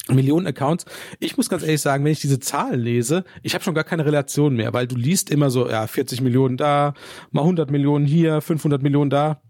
Millionen 0.08 0.46
Accounts. 0.46 0.84
Ich 1.18 1.36
muss 1.36 1.48
ganz 1.48 1.62
ehrlich 1.62 1.80
sagen, 1.80 2.04
wenn 2.04 2.12
ich 2.12 2.20
diese 2.20 2.38
Zahlen 2.38 2.80
lese, 2.80 3.24
ich 3.42 3.54
habe 3.54 3.64
schon 3.64 3.74
gar 3.74 3.84
keine 3.84 4.06
Relation 4.06 4.54
mehr, 4.54 4.72
weil 4.72 4.86
du 4.86 4.96
liest 4.96 5.30
immer 5.30 5.50
so, 5.50 5.68
ja, 5.68 5.86
40 5.86 6.20
Millionen 6.20 6.56
da, 6.56 6.94
mal 7.32 7.42
100 7.42 7.70
Millionen 7.70 8.06
hier, 8.06 8.40
500 8.40 8.82
Millionen 8.82 9.10
da. 9.10 9.40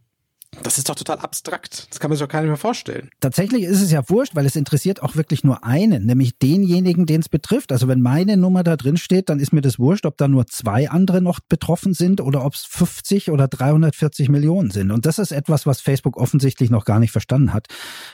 Das 0.63 0.79
ist 0.79 0.89
doch 0.89 0.95
total 0.95 1.19
abstrakt. 1.19 1.87
Das 1.91 2.01
kann 2.01 2.11
man 2.11 2.19
sich 2.19 2.27
doch 2.27 2.33
nicht 2.35 2.49
mehr 2.49 2.57
vorstellen. 2.57 3.11
Tatsächlich 3.21 3.65
ist 3.65 3.83
es 3.83 3.91
ja 3.91 4.03
wurscht, 4.09 4.35
weil 4.35 4.47
es 4.47 4.57
interessiert 4.57 5.03
auch 5.03 5.17
wirklich 5.17 5.45
nur 5.45 5.65
einen, 5.65 6.07
nämlich 6.07 6.39
denjenigen, 6.39 7.07
den 7.07 7.21
es 7.21 7.29
betrifft. 7.29 7.73
Also 7.73 7.89
wenn 7.89 8.01
meine 8.01 8.37
Nummer 8.37 8.63
da 8.63 8.77
drin 8.77 8.97
steht, 8.97 9.29
dann 9.29 9.39
ist 9.39 9.53
mir 9.53 9.61
das 9.61 9.79
wurscht, 9.79 10.07
ob 10.07 10.17
da 10.17 10.29
nur 10.29 10.47
zwei 10.47 10.91
andere 10.91 11.21
noch 11.21 11.41
betroffen 11.41 11.95
sind 11.95 12.21
oder 12.21 12.45
ob 12.45 12.55
es 12.55 12.65
50 12.65 13.31
oder 13.31 13.49
340 13.49 14.29
Millionen 14.29 14.71
sind. 14.71 14.91
Und 14.91 15.07
das 15.07 15.19
ist 15.19 15.33
etwas, 15.33 15.67
was 15.67 15.81
Facebook 15.81 16.17
offensichtlich 16.17 16.71
noch 16.71 16.85
gar 16.85 16.99
nicht 16.99 17.13
verstanden 17.13 17.53
hat. 17.53 17.67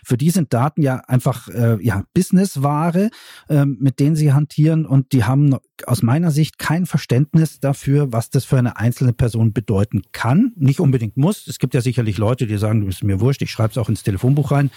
Für 0.05 0.17
die 0.17 0.31
sind 0.31 0.53
Daten 0.53 0.83
ja 0.83 0.97
einfach 1.07 1.49
äh, 1.49 1.79
ja 1.85 2.05
Businessware, 2.15 3.11
äh, 3.49 3.65
mit 3.65 4.01
denen 4.01 4.17
sie 4.17 4.33
hantieren 4.33 4.87
und 4.87 5.13
die 5.13 5.25
haben 5.25 5.57
aus 5.87 6.03
meiner 6.03 6.31
Sicht 6.31 6.59
kein 6.59 6.87
Verständnis 6.87 7.61
dafür, 7.61 8.13
was 8.13 8.31
das 8.31 8.45
für 8.45 8.59
eine 8.59 8.77
einzelne 8.77 9.13
Person 9.13 9.53
bedeuten 9.53 10.03
kann. 10.13 10.53
Nicht 10.57 10.81
unbedingt 10.81 11.17
muss. 11.17 11.47
Es 11.47 11.59
gibt 11.59 11.75
ja 11.75 11.81
sicherlich 11.81 12.19
Leute, 12.19 12.47
die 12.47 12.59
sagen, 12.59 12.81
du 12.81 12.87
bist 12.87 13.03
mir 13.03 13.21
wurscht, 13.21 13.43
ich 13.43 13.51
schreibe 13.51 13.71
es 13.71 13.79
auch 13.79 13.89
ins 13.89 14.03
Telefonbuch 14.03 14.51
rein, 14.51 14.71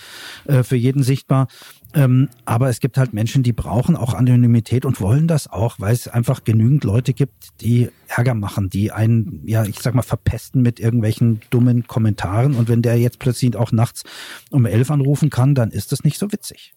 äh, 0.45 0.63
für 0.63 0.75
jeden 0.75 1.03
sichtbar. 1.03 1.47
Ähm, 1.94 2.30
aber 2.45 2.69
es 2.69 2.80
gibt 2.80 2.97
halt 2.97 3.13
Menschen, 3.13 3.44
die 3.44 3.53
brauchen 3.53 3.95
auch 3.95 4.13
Anonymität 4.13 4.86
und 4.86 5.00
wollen 5.00 5.27
das 5.27 5.47
auch, 5.47 5.80
weil 5.80 5.94
es 5.94 6.07
einfach 6.07 6.44
genügend 6.44 6.83
Leute 6.83 7.13
gibt, 7.13 7.62
die 7.62 7.89
Ärger 8.07 8.33
machen, 8.33 8.69
die 8.69 8.92
einen, 8.92 9.42
ja, 9.45 9.63
ich 9.63 9.80
sag 9.80 9.95
mal, 9.95 10.01
verpesten 10.01 10.62
mit 10.62 10.80
irgendwelchen 10.80 11.42
dummen 11.50 11.88
Kommentaren. 11.88 12.56
Und 12.56 12.68
wenn 12.68 12.81
der 12.81 12.97
jetzt 12.97 13.19
plötzlich 13.19 13.56
auch 13.56 13.71
nachts 13.71 14.03
um 14.50 14.65
elf 14.65 14.92
anrufen 14.92 15.30
kann, 15.30 15.56
dann 15.56 15.71
ist 15.71 15.92
das 15.92 16.03
nicht 16.03 16.18
so 16.18 16.31
witzig. 16.31 16.74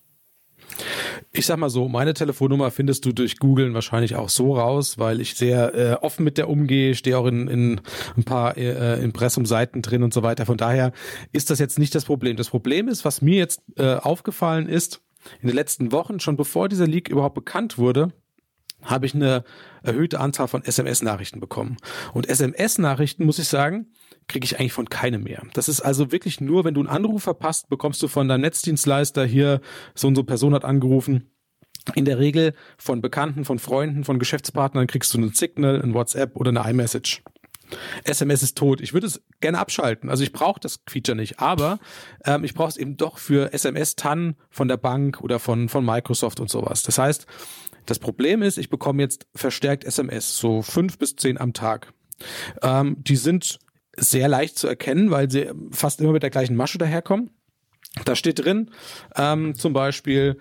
Ich 1.33 1.47
sag 1.47 1.59
mal 1.59 1.71
so, 1.71 1.89
meine 1.89 2.15
Telefonnummer 2.15 2.71
findest 2.71 3.05
du 3.05 3.13
durch 3.13 3.39
Googlen 3.39 3.75
wahrscheinlich 3.75 4.17
auch 4.17 4.29
so 4.29 4.57
raus, 4.57 4.99
weil 4.99 5.21
ich 5.21 5.35
sehr 5.35 5.75
äh, 5.75 5.93
offen 5.95 6.25
mit 6.25 6.39
der 6.39 6.49
umgehe, 6.49 6.95
stehe 6.95 7.19
auch 7.19 7.27
in, 7.27 7.49
in 7.49 7.81
ein 8.17 8.25
paar 8.25 8.57
äh, 8.57 9.03
Impressum-Seiten 9.03 9.83
drin 9.83 10.03
und 10.03 10.15
so 10.15 10.23
weiter. 10.23 10.47
Von 10.47 10.57
daher 10.57 10.93
ist 11.33 11.51
das 11.51 11.59
jetzt 11.59 11.79
nicht 11.79 11.95
das 11.95 12.05
Problem. 12.05 12.37
Das 12.37 12.51
Problem 12.51 12.89
ist, 12.89 13.05
was 13.05 13.23
mir 13.23 13.37
jetzt 13.37 13.63
äh, 13.77 13.95
aufgefallen 13.95 14.69
ist, 14.69 15.01
in 15.41 15.49
den 15.49 15.57
letzten 15.57 15.93
Wochen, 15.93 16.21
schon 16.21 16.37
bevor 16.37 16.69
dieser 16.69 16.87
Leak 16.87 17.09
überhaupt 17.09 17.35
bekannt 17.35 17.79
wurde, 17.79 18.13
habe 18.83 19.07
ich 19.07 19.15
eine 19.15 19.45
erhöhte 19.83 20.21
Anzahl 20.21 20.49
von 20.49 20.65
SMS-Nachrichten 20.65 21.41
bekommen. 21.41 21.77
Und 22.15 22.29
SMS-Nachrichten, 22.29 23.25
muss 23.25 23.39
ich 23.39 23.49
sagen, 23.49 23.89
kriege 24.29 24.45
ich 24.45 24.59
eigentlich 24.59 24.73
von 24.73 24.89
keinem 24.89 25.25
mehr. 25.25 25.43
Das 25.55 25.69
ist 25.69 25.81
also 25.81 26.13
wirklich 26.13 26.41
nur, 26.41 26.65
wenn 26.65 26.75
du 26.75 26.81
einen 26.81 26.89
Anruf 26.89 27.25
verpasst, 27.25 27.69
bekommst 27.69 28.03
du 28.03 28.09
von 28.09 28.29
deinem 28.29 28.43
Netzdienstleister 28.43 29.25
hier, 29.25 29.61
so 29.95 30.09
und 30.09 30.15
so 30.15 30.23
Person 30.23 30.55
hat 30.55 30.65
angerufen. 30.65 31.31
In 31.95 32.05
der 32.05 32.19
Regel 32.19 32.55
von 32.77 33.01
Bekannten, 33.01 33.45
von 33.45 33.59
Freunden, 33.59 34.05
von 34.05 34.19
Geschäftspartnern 34.19 34.87
kriegst 34.87 35.13
du 35.15 35.19
einen 35.19 35.33
Signal, 35.33 35.81
ein 35.81 35.95
WhatsApp 35.95 36.37
oder 36.37 36.51
eine 36.51 36.71
iMessage. 36.71 37.23
SMS 38.05 38.43
ist 38.43 38.57
tot. 38.57 38.81
Ich 38.81 38.93
würde 38.95 39.07
es 39.07 39.23
gerne 39.41 39.59
abschalten. 39.59 40.09
Also 40.11 40.23
ich 40.23 40.33
brauche 40.33 40.61
das 40.61 40.81
Feature 40.89 41.17
nicht, 41.17 41.41
aber 41.41 41.79
ähm, 42.25 42.45
ich 42.45 42.55
brauche 42.55 42.71
es 42.71 42.77
eben 42.77 42.97
doch 42.97 43.19
für 43.19 43.53
SMS-TAN 43.53 44.37
von 44.51 44.69
der 44.69 44.77
Bank 44.77 45.21
oder 45.21 45.39
von, 45.39 45.69
von 45.69 45.85
Microsoft 45.85 46.41
und 46.41 46.51
sowas. 46.51 46.83
Das 46.83 46.99
heißt, 46.99 47.27
das 47.87 47.99
Problem 47.99 48.43
ist, 48.43 48.59
ich 48.59 48.71
bekomme 48.71 49.03
jetzt 49.03 49.27
verstärkt 49.35 49.85
SMS, 49.85 50.37
so 50.37 50.63
fünf 50.63 50.99
bis 50.99 51.17
zehn 51.17 51.39
am 51.39 51.53
Tag. 51.53 51.93
Ähm, 52.63 52.97
die 52.99 53.17
sind 53.17 53.59
sehr 53.99 54.29
leicht 54.29 54.59
zu 54.59 54.67
erkennen, 54.67 55.11
weil 55.11 55.31
sie 55.31 55.51
fast 55.71 56.01
immer 56.01 56.13
mit 56.13 56.23
der 56.23 56.31
gleichen 56.31 56.57
Masche 56.57 56.79
daherkommen. 56.79 57.31
Da 58.05 58.15
steht 58.15 58.45
drin, 58.45 58.71
ähm, 59.17 59.55
zum 59.55 59.73
Beispiel, 59.73 60.39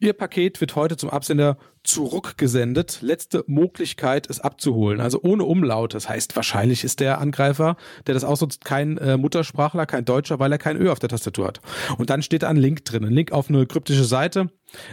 Ihr 0.00 0.12
Paket 0.12 0.60
wird 0.60 0.76
heute 0.76 0.96
zum 0.96 1.10
Absender 1.10 1.56
zurückgesendet. 1.84 2.98
Letzte 3.02 3.44
Möglichkeit, 3.46 4.28
es 4.28 4.40
abzuholen. 4.40 5.00
Also 5.00 5.20
ohne 5.22 5.44
Umlaut. 5.44 5.94
Das 5.94 6.08
heißt, 6.08 6.34
wahrscheinlich 6.34 6.82
ist 6.82 7.00
der 7.00 7.20
Angreifer, 7.20 7.76
der 8.06 8.14
das 8.14 8.24
ausnutzt, 8.24 8.64
kein 8.64 8.98
äh, 8.98 9.16
Muttersprachler, 9.16 9.86
kein 9.86 10.04
Deutscher, 10.04 10.38
weil 10.38 10.50
er 10.50 10.58
kein 10.58 10.80
Ö 10.80 10.90
auf 10.90 10.98
der 10.98 11.10
Tastatur 11.10 11.46
hat. 11.46 11.60
Und 11.98 12.10
dann 12.10 12.22
steht 12.22 12.42
da 12.42 12.48
ein 12.48 12.56
Link 12.56 12.84
drin. 12.84 13.04
Ein 13.04 13.12
Link 13.12 13.32
auf 13.32 13.50
eine 13.50 13.66
kryptische 13.66 14.04
Seite, 14.04 14.50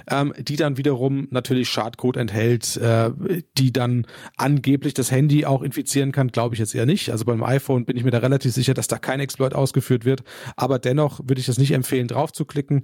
ähm, 0.10 0.34
die 0.38 0.58
dann 0.58 0.78
wiederum 0.78 1.28
natürlich 1.32 1.70
Schadcode 1.70 2.18
enthält, 2.18 2.76
äh, 2.78 3.12
die 3.58 3.72
dann 3.72 4.06
angeblich 4.36 4.94
das 4.94 5.12
Handy 5.12 5.46
auch 5.46 5.62
infizieren 5.62 6.12
kann. 6.12 6.28
Glaube 6.28 6.56
ich 6.56 6.60
jetzt 6.60 6.76
eher 6.76 6.86
nicht. 6.86 7.10
Also 7.10 7.26
beim 7.26 7.44
iPhone 7.44 7.86
bin 7.86 7.96
ich 7.96 8.04
mir 8.04 8.12
da 8.12 8.20
relativ 8.20 8.52
sicher, 8.52 8.74
dass 8.74 8.88
da 8.88 8.98
kein 8.98 9.22
Exploit 9.22 9.54
ausgeführt 9.54 10.04
wird. 10.04 10.24
Aber 10.58 10.78
dennoch 10.78 11.22
würde 11.22 11.40
ich 11.40 11.46
das 11.46 11.58
nicht 11.58 11.72
empfehlen, 11.72 12.08
drauf 12.08 12.34
zu 12.34 12.44
klicken. 12.44 12.84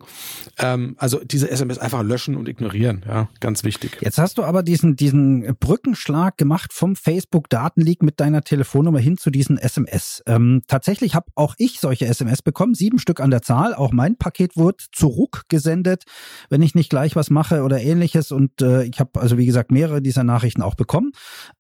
Ähm, 0.60 0.96
also 0.98 1.20
diese 1.24 1.50
SMS 1.52 1.78
einfach 1.78 2.04
löschen 2.04 2.38
und 2.38 2.48
ignorieren. 2.48 3.04
Ja, 3.06 3.28
ganz 3.42 3.64
wichtig. 3.64 3.97
Jetzt 4.02 4.18
hast 4.18 4.38
du 4.38 4.44
aber 4.44 4.64
diesen, 4.64 4.96
diesen 4.96 5.56
Brückenschlag 5.60 6.38
gemacht 6.38 6.74
vom 6.74 6.96
Facebook-Datenleak 6.96 8.04
mit 8.04 8.20
deiner 8.20 8.42
Telefonnummer 8.42 9.00
hin 9.00 9.18
zu 9.18 9.30
diesen 9.30 9.58
SMS. 9.58 10.24
Ähm, 10.26 10.62
tatsächlich 10.68 11.16
habe 11.16 11.32
auch 11.36 11.56
ich 11.58 11.80
solche 11.80 12.06
SMS 12.06 12.42
bekommen, 12.42 12.74
sieben 12.74 13.00
Stück 13.00 13.20
an 13.20 13.32
der 13.32 13.42
Zahl. 13.42 13.74
Auch 13.74 13.92
mein 13.92 14.18
Paket 14.18 14.58
wurde 14.58 14.84
zurückgesendet, 14.92 16.04
wenn 16.50 16.62
ich 16.62 16.76
nicht 16.76 16.90
gleich 16.90 17.16
was 17.16 17.30
mache 17.30 17.64
oder 17.64 17.82
ähnliches. 17.82 18.32
Und 18.32 18.62
äh, 18.62 18.84
ich 18.84 19.00
habe 19.00 19.20
also, 19.20 19.38
wie 19.38 19.46
gesagt, 19.46 19.72
mehrere 19.72 20.02
dieser 20.02 20.24
Nachrichten 20.24 20.62
auch 20.62 20.76
bekommen. 20.76 21.12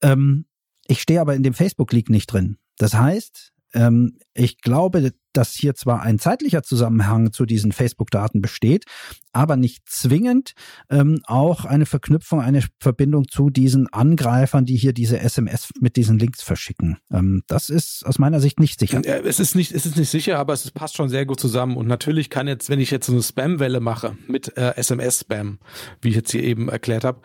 Ähm, 0.01 0.46
ich 0.88 1.01
stehe 1.01 1.22
aber 1.22 1.36
in 1.36 1.44
dem 1.44 1.53
Facebook-Leak 1.53 2.10
nicht 2.10 2.27
drin. 2.27 2.58
Das 2.77 2.94
heißt, 2.94 3.51
ähm, 3.74 4.17
ich 4.34 4.62
glaube, 4.62 5.12
dass 5.38 5.53
hier 5.53 5.75
zwar 5.75 6.01
ein 6.01 6.17
zeitlicher 6.17 6.63
Zusammenhang 6.63 7.32
zu 7.32 7.46
diesen 7.46 7.72
Facebook-Daten 7.72 8.41
besteht, 8.41 8.86
aber 9.32 9.56
nicht 9.56 9.88
zwingend 9.88 10.53
ähm, 10.89 11.20
auch 11.27 11.63
eine 11.63 11.86
Verknüpfung, 11.86 12.41
eine 12.41 12.63
Verbindung 12.79 13.27
zu 13.27 13.51
diesen 13.51 13.88
Angreifern, 13.88 14.65
die 14.65 14.75
hier 14.75 14.94
diese 14.94 15.20
SMS 15.20 15.70
mit 15.79 15.96
diesen 15.96 16.17
Links 16.17 16.41
verschicken. 16.41 16.98
Ähm, 17.12 17.44
das 17.48 17.70
ist 17.70 18.03
aus 18.06 18.17
meiner 18.17 18.39
Sicht 18.39 18.60
nicht 18.60 18.79
sicher. 18.79 19.01
Es 19.06 19.39
ist 19.39 19.56
nicht, 19.56 19.72
es 19.72 19.86
ist 19.86 19.96
nicht 19.96 20.10
sicher, 20.10 20.39
aber 20.39 20.53
es 20.53 20.72
passt 20.72 20.98
schon 20.98 21.10
sehr 21.10 21.27
gut 21.27 21.39
zusammen. 21.39 21.77
Und 21.77 21.88
natürlich 21.88 22.32
kann 22.32 22.48
jetzt, 22.48 22.70
wenn 22.70 22.79
ich 22.79 22.89
jetzt 22.89 23.06
so 23.06 23.13
eine 23.13 23.22
Spam-Welle 23.22 23.79
mache 23.79 24.17
mit 24.27 24.58
äh, 24.58 24.74
SMS-Spam, 24.75 25.60
wie 26.01 26.10
ich 26.10 26.15
jetzt 26.15 26.32
hier 26.32 26.44
eben 26.44 26.67
erklärt 26.67 27.03
habe, 27.03 27.22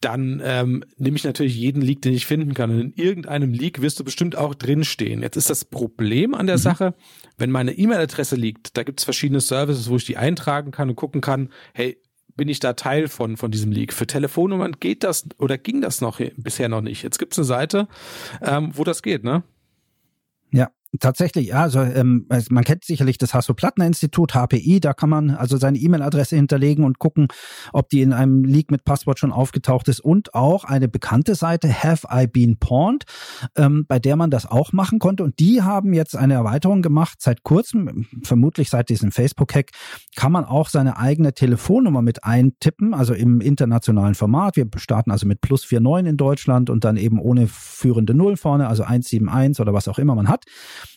dann 0.00 0.40
ähm, 0.44 0.84
nehme 0.98 1.16
ich 1.16 1.24
natürlich 1.24 1.56
jeden 1.56 1.82
Leak, 1.82 2.02
den 2.02 2.12
ich 2.12 2.26
finden 2.26 2.54
kann. 2.54 2.70
Und 2.70 2.80
in 2.80 2.92
irgendeinem 2.92 3.52
Leak 3.52 3.80
wirst 3.80 3.98
du 3.98 4.04
bestimmt 4.04 4.36
auch 4.36 4.54
drinstehen. 4.54 5.22
Jetzt 5.22 5.36
ist 5.36 5.50
das 5.50 5.64
Problem 5.64 6.34
an 6.34 6.46
der 6.46 6.58
mhm. 6.58 6.62
Sache, 6.62 6.94
wenn 7.38 7.50
meine 7.50 7.72
E-Mail-Adresse 7.72 8.36
liegt, 8.36 8.76
da 8.76 8.82
gibt 8.82 9.00
es 9.00 9.04
verschiedene 9.04 9.40
Services, 9.40 9.90
wo 9.90 9.96
ich 9.96 10.04
die 10.04 10.16
eintragen 10.16 10.70
kann 10.70 10.88
und 10.88 10.96
gucken 10.96 11.20
kann, 11.20 11.50
hey, 11.74 11.98
bin 12.36 12.48
ich 12.48 12.60
da 12.60 12.74
Teil 12.74 13.08
von, 13.08 13.36
von 13.36 13.50
diesem 13.50 13.72
Leak. 13.72 13.92
Für 13.92 14.06
Telefonnummern 14.06 14.76
geht 14.78 15.04
das 15.04 15.24
oder 15.38 15.58
ging 15.58 15.80
das 15.80 16.00
noch 16.00 16.20
bisher 16.36 16.68
noch 16.68 16.82
nicht. 16.82 17.02
Jetzt 17.02 17.18
gibt 17.18 17.32
es 17.32 17.38
eine 17.38 17.46
Seite, 17.46 17.88
ähm, 18.42 18.70
wo 18.74 18.84
das 18.84 19.02
geht, 19.02 19.24
ne? 19.24 19.42
Ja, 20.50 20.70
Tatsächlich, 21.00 21.48
ja, 21.48 21.62
also 21.62 21.80
ähm, 21.80 22.28
man 22.50 22.64
kennt 22.64 22.84
sicherlich 22.84 23.18
das 23.18 23.34
Hasso-Plattner-Institut, 23.34 24.34
HPI, 24.34 24.80
da 24.80 24.92
kann 24.92 25.10
man 25.10 25.30
also 25.30 25.56
seine 25.56 25.78
E-Mail-Adresse 25.78 26.36
hinterlegen 26.36 26.84
und 26.84 26.98
gucken, 26.98 27.28
ob 27.72 27.88
die 27.88 28.02
in 28.02 28.12
einem 28.12 28.44
Leak 28.44 28.70
mit 28.70 28.84
Passwort 28.84 29.18
schon 29.18 29.32
aufgetaucht 29.32 29.88
ist 29.88 30.00
und 30.00 30.34
auch 30.34 30.64
eine 30.64 30.88
bekannte 30.88 31.34
Seite, 31.34 31.68
Have 31.68 32.06
I 32.12 32.26
Been 32.26 32.58
Pawned, 32.58 33.04
ähm, 33.56 33.84
bei 33.88 33.98
der 33.98 34.16
man 34.16 34.30
das 34.30 34.46
auch 34.46 34.72
machen 34.72 34.98
konnte 34.98 35.24
und 35.24 35.38
die 35.38 35.62
haben 35.62 35.92
jetzt 35.92 36.16
eine 36.16 36.34
Erweiterung 36.34 36.82
gemacht, 36.82 37.18
seit 37.20 37.42
kurzem, 37.42 38.06
vermutlich 38.22 38.70
seit 38.70 38.88
diesem 38.88 39.12
Facebook-Hack, 39.12 39.70
kann 40.14 40.32
man 40.32 40.44
auch 40.44 40.68
seine 40.68 40.98
eigene 40.98 41.34
Telefonnummer 41.34 42.02
mit 42.02 42.24
eintippen, 42.24 42.94
also 42.94 43.14
im 43.14 43.40
internationalen 43.40 44.14
Format. 44.14 44.56
Wir 44.56 44.66
starten 44.76 45.10
also 45.10 45.26
mit 45.26 45.40
plus 45.40 45.70
49 45.70 46.10
in 46.10 46.16
Deutschland 46.16 46.70
und 46.70 46.84
dann 46.84 46.96
eben 46.96 47.20
ohne 47.20 47.46
führende 47.46 48.14
Null 48.14 48.36
vorne, 48.36 48.68
also 48.68 48.84
171 48.84 49.60
oder 49.60 49.74
was 49.74 49.88
auch 49.88 49.98
immer 49.98 50.14
man 50.14 50.28
hat. 50.28 50.44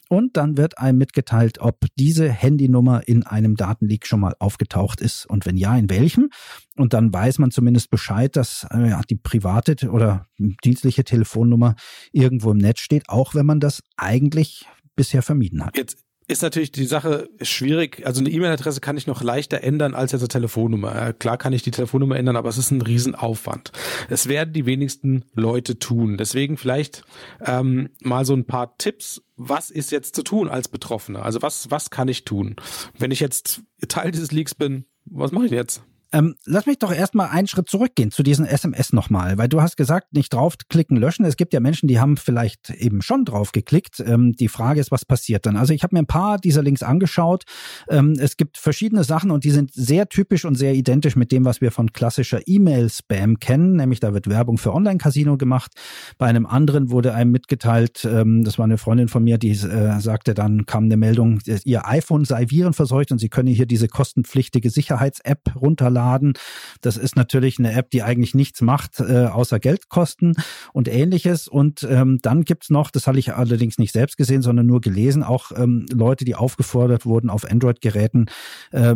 Und 0.08 0.38
dann 0.38 0.58
wird 0.58 0.78
einem 0.78 0.98
mitgeteilt, 0.98 1.60
ob 1.60 1.86
diese 1.98 2.30
Handynummer 2.30 3.08
in 3.08 3.24
einem 3.24 3.56
Datenleak 3.56 4.08
schon 4.08 4.20
mal 4.20 4.36
aufgetaucht 4.40 5.02
ist 5.02 5.26
und 5.26 5.46
wenn 5.46 5.58
ja, 5.58 5.76
in 5.78 5.90
welchem. 5.90 6.30
Und 6.76 6.94
dann 6.94 7.14
weiß 7.14 7.40
man 7.40 7.52
zumindest 7.52 7.90
Bescheid, 7.90 8.36
dass 8.36 8.66
äh, 8.72 8.96
die 9.10 9.16
private 9.16 9.90
oder 9.90 10.26
dienstliche 10.64 11.04
Telefonnummer 11.04 11.76
irgendwo 12.12 12.52
im 12.52 12.58
Netz 12.58 12.80
steht, 12.80 13.10
auch 13.10 13.36
wenn 13.36 13.46
man 13.46 13.60
das 13.60 13.84
eigentlich 13.98 14.66
bisher 14.96 15.22
vermieden 15.22 15.66
hat. 15.66 15.78
Jetzt 15.78 15.98
ist 16.30 16.44
natürlich 16.44 16.72
die 16.72 16.86
Sache 16.86 17.28
schwierig. 17.42 18.06
Also 18.06 18.22
eine 18.22 18.30
E-Mail-Adresse 18.30 18.82
kann 18.82 18.98
ich 18.98 19.08
noch 19.08 19.24
leichter 19.24 19.64
ändern 19.64 19.96
als 19.96 20.12
jetzt 20.12 20.22
eine 20.22 20.28
Telefonnummer. 20.28 21.14
Klar 21.14 21.38
kann 21.38 21.54
ich 21.54 21.64
die 21.64 21.72
Telefonnummer 21.72 22.18
ändern, 22.18 22.36
aber 22.36 22.50
es 22.50 22.60
ist 22.60 22.70
ein 22.70 22.84
Riesenaufwand. 22.84 23.72
Es 24.10 24.28
werden 24.28 24.54
die 24.54 24.68
wenigsten 24.68 25.26
Leute 25.34 25.80
tun. 25.80 26.18
Deswegen 26.18 26.58
vielleicht 26.58 27.04
ähm, 27.44 27.90
mal 28.02 28.26
so 28.26 28.36
ein 28.36 28.46
paar 28.46 28.78
Tipps. 28.78 29.24
Was 29.38 29.72
ist 29.72 29.92
jetzt 29.92 30.16
zu 30.16 30.22
tun 30.22 30.50
als 30.50 30.68
Betroffener? 30.68 31.26
Also 31.26 31.42
was, 31.42 31.72
was 31.72 31.90
kann 31.90 32.08
ich 32.08 32.26
tun? 32.26 32.58
Wenn 32.98 33.10
ich 33.10 33.22
jetzt 33.22 33.64
Teil 33.88 34.12
dieses 34.12 34.32
Leaks 34.32 34.54
bin, 34.54 34.86
was 35.06 35.32
mache 35.32 35.46
ich 35.46 35.52
jetzt? 35.52 35.82
Ähm, 36.12 36.36
lass 36.46 36.66
mich 36.66 36.80
doch 36.80 36.92
erstmal 36.92 37.30
einen 37.30 37.48
Schritt 37.48 37.70
zurückgehen 37.70 38.10
zu 38.10 38.24
diesen 38.24 38.46
SMS 38.46 38.94
nochmal, 38.94 39.38
weil 39.38 39.48
du 39.48 39.62
hast 39.62 39.78
gesagt, 39.78 40.14
nicht 40.14 40.34
draufklicken, 40.34 40.98
löschen. 40.98 41.24
Es 41.24 41.38
gibt 41.38 41.54
ja 41.54 41.60
Menschen, 41.60 41.88
die 41.88 42.00
haben 42.00 42.18
vielleicht 42.18 42.72
eben 42.72 43.04
schon 43.04 43.26
draufgeklickt. 43.26 44.00
Ähm, 44.00 44.34
die 44.34 44.48
Frage 44.48 44.80
ist, 44.80 44.92
was 44.92 45.06
passiert 45.06 45.46
dann? 45.46 45.56
Also 45.56 45.74
ich 45.74 45.84
habe 45.84 45.96
mir 45.96 46.00
ein 46.00 46.08
paar 46.08 46.40
dieser 46.40 46.64
Links 46.64 46.82
angeschaut. 46.82 47.44
Ähm, 47.90 48.14
es 48.20 48.38
gibt 48.38 48.58
verschiedene 48.58 49.04
Sachen 49.04 49.30
und 49.30 49.44
die 49.44 49.52
sind 49.52 49.72
sehr 49.72 50.10
typisch 50.10 50.46
und 50.46 50.56
sehr 50.56 50.74
identisch 50.74 51.16
mit 51.16 51.32
dem, 51.32 51.46
was 51.46 51.62
wir 51.62 51.72
von 51.72 51.94
klassischer 51.94 52.40
E-Mail-Spam 52.44 53.40
kennen, 53.40 53.76
nämlich 53.76 54.00
da 54.00 54.12
wird 54.12 54.28
Werbung 54.28 54.58
für 54.58 54.74
Online-Casino 54.74 55.38
gemacht. 55.38 55.74
Bei 56.18 56.26
einem 56.26 56.48
anderen 56.48 56.90
wurde 56.90 57.14
einem 57.14 57.32
mitgeteilt, 57.32 58.04
ähm, 58.06 58.44
das 58.44 58.58
war 58.58 58.66
eine 58.66 58.80
Freundin 58.80 59.10
von 59.10 59.24
mir, 59.24 59.38
die 59.38 59.52
äh, 59.52 60.00
sagte 60.00 60.34
dann, 60.34 60.66
kam 60.66 60.86
eine 60.86 60.98
Meldung, 60.98 61.40
ihr 61.66 61.88
iPhone 61.88 62.26
sei 62.26 62.50
virenverseucht 62.50 63.12
und 63.12 63.20
sie 63.20 63.30
können 63.30 63.50
hier 63.50 63.68
diese 63.68 63.88
kostenpflichtige 63.88 64.72
Sicherheits-App 64.72 65.56
runterladen 65.56 65.99
runterladen. 66.00 66.34
Das 66.82 66.98
ist 66.98 67.16
natürlich 67.16 67.60
eine 67.60 67.74
App, 67.74 67.90
die 67.92 68.04
eigentlich 68.04 68.34
nichts 68.34 68.62
macht, 68.62 69.00
äh, 69.00 69.26
außer 69.26 69.60
Geldkosten 69.60 70.36
und 70.74 70.88
ähnliches. 70.88 71.48
Und 71.48 71.84
ähm, 71.90 72.20
dann 72.22 72.44
gibt's 72.44 72.70
noch, 72.70 72.92
das 72.92 73.08
habe 73.08 73.20
ich 73.20 73.34
allerdings 73.34 73.78
nicht 73.78 73.92
selbst 73.92 74.18
gesehen, 74.18 74.42
sondern 74.42 74.66
nur 74.66 74.82
gelesen, 74.82 75.24
auch 75.24 75.52
ähm, 75.56 75.86
Leute, 75.92 76.26
die 76.26 76.36
aufgefordert 76.36 77.06
wurden, 77.06 77.30
auf 77.30 77.50
Android-Geräten 77.50 78.28
äh, 78.72 78.96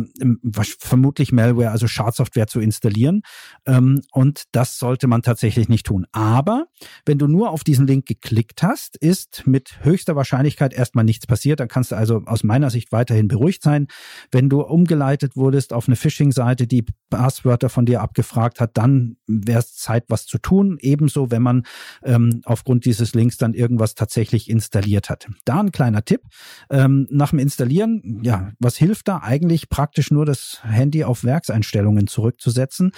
vermutlich 0.78 1.32
Malware, 1.32 1.70
also 1.70 1.86
Schadsoftware 1.86 2.46
zu 2.46 2.60
installieren. 2.60 3.22
Ähm, 3.66 4.00
und 4.12 4.44
das 4.52 4.78
sollte 4.78 5.06
man 5.06 5.22
tatsächlich 5.22 5.68
nicht 5.68 5.86
tun. 5.86 6.06
Aber 6.12 6.66
wenn 7.04 7.18
du 7.18 7.26
nur 7.26 7.50
auf 7.50 7.64
diesen 7.64 7.86
Link 7.86 8.06
geklickt 8.06 8.62
hast, 8.62 8.96
ist 8.96 9.46
mit 9.46 9.84
höchster 9.84 10.16
Wahrscheinlichkeit 10.16 10.72
erstmal 10.72 11.04
nichts 11.04 11.26
passiert. 11.26 11.60
Dann 11.60 11.68
kannst 11.68 11.92
du 11.92 11.96
also 11.96 12.22
aus 12.26 12.44
meiner 12.44 12.70
Sicht 12.70 12.92
weiterhin 12.92 13.28
beruhigt 13.28 13.62
sein. 13.62 13.88
Wenn 14.30 14.48
du 14.48 14.62
umgeleitet 14.62 15.36
wurdest 15.36 15.72
auf 15.72 15.88
eine 15.88 15.96
Phishing-Seite, 15.96 16.66
die 16.66 16.84
Passwörter 17.10 17.68
von 17.68 17.86
dir 17.86 18.00
abgefragt 18.00 18.60
hat, 18.60 18.76
dann 18.76 19.16
wäre 19.26 19.60
es 19.60 19.76
Zeit, 19.76 20.04
was 20.08 20.26
zu 20.26 20.38
tun. 20.38 20.78
Ebenso, 20.80 21.30
wenn 21.30 21.42
man 21.42 21.62
ähm, 22.02 22.40
aufgrund 22.44 22.84
dieses 22.86 23.14
Links 23.14 23.36
dann 23.36 23.54
irgendwas 23.54 23.94
tatsächlich 23.94 24.50
installiert 24.50 25.10
hat. 25.10 25.28
Da 25.44 25.60
ein 25.60 25.70
kleiner 25.70 26.04
Tipp. 26.04 26.22
Ähm, 26.70 27.06
nach 27.10 27.30
dem 27.30 27.38
Installieren, 27.38 28.20
ja, 28.24 28.50
was 28.58 28.76
hilft 28.76 29.06
da? 29.06 29.20
Eigentlich 29.22 29.68
praktisch 29.68 30.10
nur 30.10 30.26
das 30.26 30.60
Handy 30.64 31.04
auf 31.04 31.22
Werkseinstellungen 31.22 32.08
zurückzusetzen. 32.08 32.92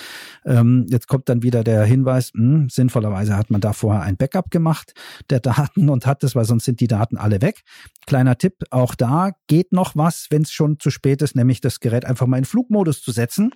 Ähm, 0.46 0.86
jetzt 0.88 1.08
kommt 1.08 1.28
dann 1.28 1.42
wieder 1.42 1.62
der 1.62 1.84
Hinweis, 1.84 2.30
mh, 2.32 2.54
hm, 2.54 2.68
sinnvollerweise 2.70 3.36
hat 3.36 3.50
man 3.50 3.60
da 3.60 3.72
vorher 3.74 4.02
ein 4.02 4.16
Backup 4.16 4.50
gemacht 4.50 4.94
der 5.30 5.40
Daten 5.40 5.88
und 5.88 6.06
hat 6.06 6.24
es, 6.24 6.34
weil 6.34 6.44
sonst 6.44 6.64
sind 6.64 6.80
die 6.80 6.88
Daten 6.88 7.16
alle 7.16 7.42
weg. 7.42 7.62
Kleiner 8.06 8.38
Tipp, 8.38 8.64
auch 8.70 8.94
da 8.94 9.32
geht 9.46 9.72
noch 9.72 9.96
was, 9.96 10.28
wenn 10.30 10.42
es 10.42 10.52
schon 10.52 10.78
zu 10.78 10.90
spät 10.90 11.22
ist, 11.22 11.36
nämlich 11.36 11.60
das 11.60 11.80
Gerät 11.80 12.04
einfach 12.04 12.26
mal 12.26 12.38
in 12.38 12.44
Flugmodus 12.44 13.02
zu 13.02 13.12
setzen. 13.12 13.50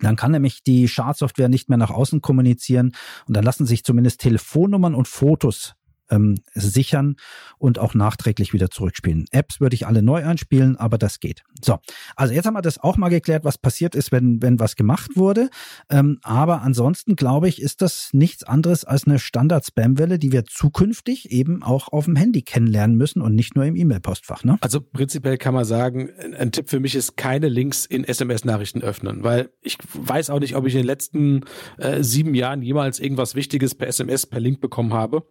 Dann 0.00 0.16
kann 0.16 0.32
nämlich 0.32 0.62
die 0.62 0.88
Schadsoftware 0.88 1.48
nicht 1.48 1.68
mehr 1.68 1.78
nach 1.78 1.90
außen 1.90 2.20
kommunizieren 2.20 2.92
und 3.26 3.36
dann 3.36 3.44
lassen 3.44 3.66
sich 3.66 3.84
zumindest 3.84 4.20
Telefonnummern 4.20 4.94
und 4.94 5.08
Fotos 5.08 5.74
ähm, 6.10 6.36
sichern 6.54 7.16
und 7.58 7.78
auch 7.78 7.94
nachträglich 7.94 8.52
wieder 8.52 8.70
zurückspielen. 8.70 9.26
Apps 9.30 9.60
würde 9.60 9.74
ich 9.74 9.86
alle 9.86 10.02
neu 10.02 10.24
einspielen, 10.24 10.76
aber 10.76 10.98
das 10.98 11.20
geht. 11.20 11.42
So, 11.62 11.78
also 12.16 12.34
jetzt 12.34 12.46
haben 12.46 12.54
wir 12.54 12.62
das 12.62 12.78
auch 12.78 12.96
mal 12.96 13.08
geklärt, 13.08 13.44
was 13.44 13.58
passiert 13.58 13.94
ist, 13.94 14.12
wenn, 14.12 14.42
wenn 14.42 14.58
was 14.60 14.76
gemacht 14.76 15.16
wurde. 15.16 15.50
Ähm, 15.90 16.18
aber 16.22 16.62
ansonsten 16.62 17.16
glaube 17.16 17.48
ich, 17.48 17.60
ist 17.60 17.82
das 17.82 18.10
nichts 18.12 18.44
anderes 18.44 18.84
als 18.84 19.06
eine 19.06 19.18
Standard-Spam-Welle, 19.18 20.18
die 20.18 20.32
wir 20.32 20.44
zukünftig 20.44 21.30
eben 21.30 21.62
auch 21.62 21.88
auf 21.88 22.06
dem 22.06 22.16
Handy 22.16 22.42
kennenlernen 22.42 22.96
müssen 22.96 23.22
und 23.22 23.34
nicht 23.34 23.54
nur 23.54 23.64
im 23.64 23.76
E-Mail-Postfach. 23.76 24.44
Ne? 24.44 24.58
Also 24.60 24.80
prinzipiell 24.80 25.38
kann 25.38 25.54
man 25.54 25.64
sagen, 25.64 26.10
ein 26.36 26.52
Tipp 26.52 26.70
für 26.70 26.80
mich 26.80 26.94
ist 26.94 27.16
keine 27.16 27.48
Links 27.48 27.84
in 27.84 28.04
SMS-Nachrichten 28.04 28.82
öffnen, 28.82 29.22
weil 29.22 29.50
ich 29.62 29.78
weiß 29.94 30.30
auch 30.30 30.40
nicht, 30.40 30.56
ob 30.56 30.66
ich 30.66 30.74
in 30.74 30.80
den 30.80 30.86
letzten 30.86 31.44
äh, 31.78 32.02
sieben 32.02 32.34
Jahren 32.34 32.62
jemals 32.62 32.98
irgendwas 33.00 33.34
Wichtiges 33.34 33.74
per 33.74 33.88
SMS, 33.88 34.26
per 34.26 34.40
Link 34.40 34.60
bekommen 34.60 34.94
habe. 34.94 35.24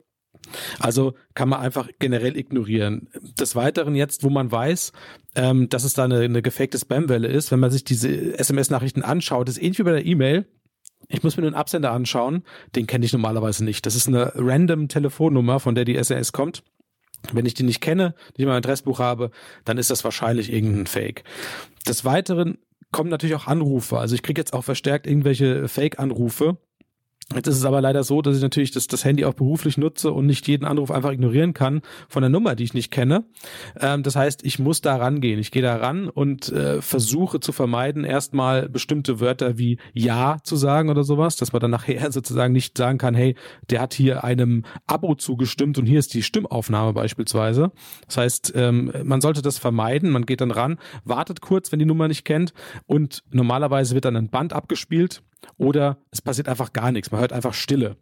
Also 0.79 1.13
kann 1.34 1.50
man 1.50 1.60
einfach 1.60 1.89
generell 2.00 2.38
ignorieren. 2.38 3.10
Des 3.39 3.56
Weiteren 3.56 3.96
jetzt, 3.96 4.24
wo 4.24 4.29
man 4.29 4.51
weiß, 4.51 4.91
ähm, 5.36 5.70
dass 5.70 5.84
es 5.84 5.94
da 5.94 6.06
eine, 6.06 6.20
eine 6.20 6.41
gefakte 6.41 6.77
Spamwelle 6.77 7.27
ist, 7.27 7.51
wenn 7.51 7.60
man 7.60 7.72
sich 7.72 7.84
diese 7.84 8.38
SMS-Nachrichten 8.38 9.03
anschaut, 9.03 9.50
ist 9.50 9.62
ähnlich 9.62 9.79
wie 9.79 9.84
bei 9.84 9.91
der 9.91 10.06
E-Mail. 10.06 10.46
Ich 11.10 11.24
muss 11.24 11.38
mir 11.38 11.41
nur 11.41 11.51
einen 11.51 11.60
Absender 11.60 11.91
anschauen, 11.91 12.44
den 12.75 12.88
kenne 12.88 13.06
ich 13.06 13.13
normalerweise 13.13 13.63
nicht. 13.63 13.86
Das 13.86 13.96
ist 13.96 14.08
eine 14.08 14.34
random 14.36 14.88
Telefonnummer, 14.89 15.60
von 15.60 15.75
der 15.75 15.86
die 15.86 15.96
SMS 15.96 16.34
kommt. 16.34 16.63
Wenn 17.32 17.46
ich 17.46 17.53
die 17.53 17.63
nicht 17.63 17.82
kenne, 17.82 18.13
nicht 18.29 18.39
in 18.39 18.48
meinem 18.48 18.58
Adressbuch 18.58 19.00
habe, 19.00 19.32
dann 19.65 19.77
ist 19.77 19.89
das 19.89 20.03
wahrscheinlich 20.03 20.51
irgendein 20.51 20.88
Fake. 20.88 21.24
Des 21.88 22.06
Weiteren 22.06 22.58
kommen 22.91 23.10
natürlich 23.10 23.36
auch 23.36 23.48
Anrufe. 23.48 23.98
Also 23.98 24.15
ich 24.15 24.24
kriege 24.24 24.39
jetzt 24.39 24.53
auch 24.53 24.63
verstärkt 24.63 25.08
irgendwelche 25.08 25.67
Fake-Anrufe 25.67 26.58
Jetzt 27.36 27.48
ist 27.48 27.57
es 27.57 27.65
aber 27.65 27.81
leider 27.81 28.05
so, 28.05 28.22
dass 28.22 28.38
ich 28.38 28.41
natürlich 28.41 28.72
das, 28.72 28.88
das 28.88 29.03
Handy 29.03 29.25
auch 29.25 29.34
beruflich 29.34 29.77
nutze 29.77 30.13
und 30.13 30.27
nicht 30.27 30.48
jeden 30.48 30.63
Anruf 30.63 30.91
einfach 30.91 31.12
ignorieren 31.12 31.53
kann 31.53 31.81
von 32.07 32.22
der 32.22 32.29
Nummer, 32.29 32.55
die 32.55 32.63
ich 32.63 32.74
nicht 32.74 32.89
kenne. 32.89 33.25
Ähm, 33.77 34.01
das 34.01 34.15
heißt, 34.15 34.46
ich 34.46 34.60
muss 34.60 34.79
da 34.79 34.96
rangehen. 34.96 35.38
Ich 35.38 35.51
gehe 35.51 35.62
da 35.62 35.75
ran 35.75 36.07
und 36.07 36.50
äh, 36.50 36.81
versuche 36.81 37.41
zu 37.41 37.51
vermeiden, 37.51 38.05
erstmal 38.05 38.69
bestimmte 38.69 39.19
Wörter 39.19 39.57
wie 39.57 39.77
Ja 39.93 40.38
zu 40.41 40.55
sagen 40.55 40.89
oder 40.89 41.03
sowas, 41.03 41.36
dass 41.36 41.51
man 41.51 41.60
dann 41.60 41.72
nachher 41.72 42.12
sozusagen 42.13 42.53
nicht 42.53 42.77
sagen 42.77 42.98
kann, 42.98 43.13
hey, 43.13 43.36
der 43.69 43.81
hat 43.81 43.93
hier 43.93 44.24
einem 44.24 44.63
Abo 44.86 45.15
zugestimmt 45.15 45.77
und 45.77 45.86
hier 45.86 46.00
ist 46.00 46.13
die 46.13 46.24
Stimmaufnahme 46.24 46.93
beispielsweise. 46.93 47.72
Das 48.05 48.17
heißt, 48.17 48.53
ähm, 48.55 48.93
man 49.03 49.19
sollte 49.19 49.41
das 49.41 49.57
vermeiden. 49.57 50.12
Man 50.12 50.25
geht 50.25 50.39
dann 50.39 50.51
ran, 50.51 50.77
wartet 51.03 51.41
kurz, 51.41 51.74
wenn 51.74 51.79
die 51.79 51.86
Nummer 51.86 52.07
nicht 52.07 52.24
kennt 52.24 52.53
und 52.86 53.24
normalerweise 53.31 53.96
wird 53.96 54.05
dann 54.05 54.15
ein 54.15 54.29
Band 54.29 54.53
abgespielt 54.53 55.24
oder 55.58 55.98
es 56.12 56.22
passiert 56.22 56.48
einfach 56.48 56.74
gar 56.74 56.91
nichts. 56.91 57.12
Man 57.12 57.22
hört 57.22 57.34
einfach 57.34 57.53
Stille. 57.53 57.98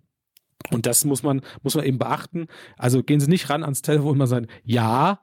Und 0.71 0.85
das 0.85 1.05
muss 1.05 1.23
man, 1.23 1.41
muss 1.61 1.75
man 1.75 1.85
eben 1.85 1.99
beachten. 1.99 2.47
Also 2.77 3.03
gehen 3.03 3.19
Sie 3.19 3.29
nicht 3.29 3.49
ran 3.49 3.63
ans 3.63 3.81
Telefon 3.81 4.11
und 4.11 4.17
mal 4.17 4.27
sagen, 4.27 4.47
ja, 4.63 5.19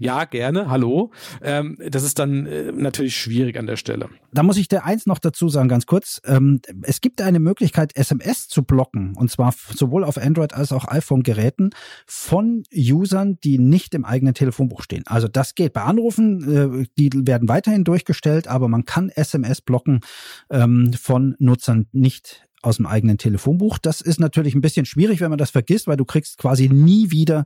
ja, 0.00 0.24
gerne, 0.24 0.70
hallo. 0.70 1.10
Ähm, 1.42 1.76
das 1.90 2.04
ist 2.04 2.18
dann 2.18 2.46
äh, 2.46 2.72
natürlich 2.72 3.14
schwierig 3.14 3.58
an 3.58 3.66
der 3.66 3.76
Stelle. 3.76 4.08
Da 4.32 4.42
muss 4.42 4.56
ich 4.56 4.66
dir 4.66 4.84
eins 4.84 5.04
noch 5.04 5.18
dazu 5.18 5.50
sagen, 5.50 5.68
ganz 5.68 5.84
kurz. 5.84 6.22
Ähm, 6.24 6.60
es 6.82 7.02
gibt 7.02 7.20
eine 7.20 7.38
Möglichkeit, 7.38 7.94
SMS 7.96 8.48
zu 8.48 8.62
blocken, 8.62 9.14
und 9.16 9.30
zwar 9.30 9.54
sowohl 9.74 10.04
auf 10.04 10.16
Android 10.16 10.54
als 10.54 10.72
auch 10.72 10.88
iPhone-Geräten 10.88 11.70
von 12.06 12.62
Usern, 12.74 13.38
die 13.44 13.58
nicht 13.58 13.94
im 13.94 14.06
eigenen 14.06 14.32
Telefonbuch 14.32 14.82
stehen. 14.82 15.04
Also 15.06 15.28
das 15.28 15.54
geht 15.54 15.74
bei 15.74 15.82
Anrufen, 15.82 16.82
äh, 16.82 16.86
die 16.98 17.10
werden 17.12 17.48
weiterhin 17.50 17.84
durchgestellt, 17.84 18.48
aber 18.48 18.68
man 18.68 18.86
kann 18.86 19.10
SMS 19.10 19.60
blocken 19.60 20.00
ähm, 20.48 20.94
von 20.94 21.36
Nutzern 21.38 21.88
nicht 21.92 22.48
aus 22.62 22.76
dem 22.76 22.86
eigenen 22.86 23.18
Telefonbuch. 23.18 23.78
Das 23.78 24.00
ist 24.00 24.20
natürlich 24.20 24.54
ein 24.54 24.60
bisschen 24.60 24.86
schwierig, 24.86 25.20
wenn 25.20 25.30
man 25.30 25.38
das 25.38 25.50
vergisst, 25.50 25.86
weil 25.86 25.96
du 25.96 26.04
kriegst 26.04 26.38
quasi 26.38 26.68
nie 26.68 27.10
wieder 27.10 27.44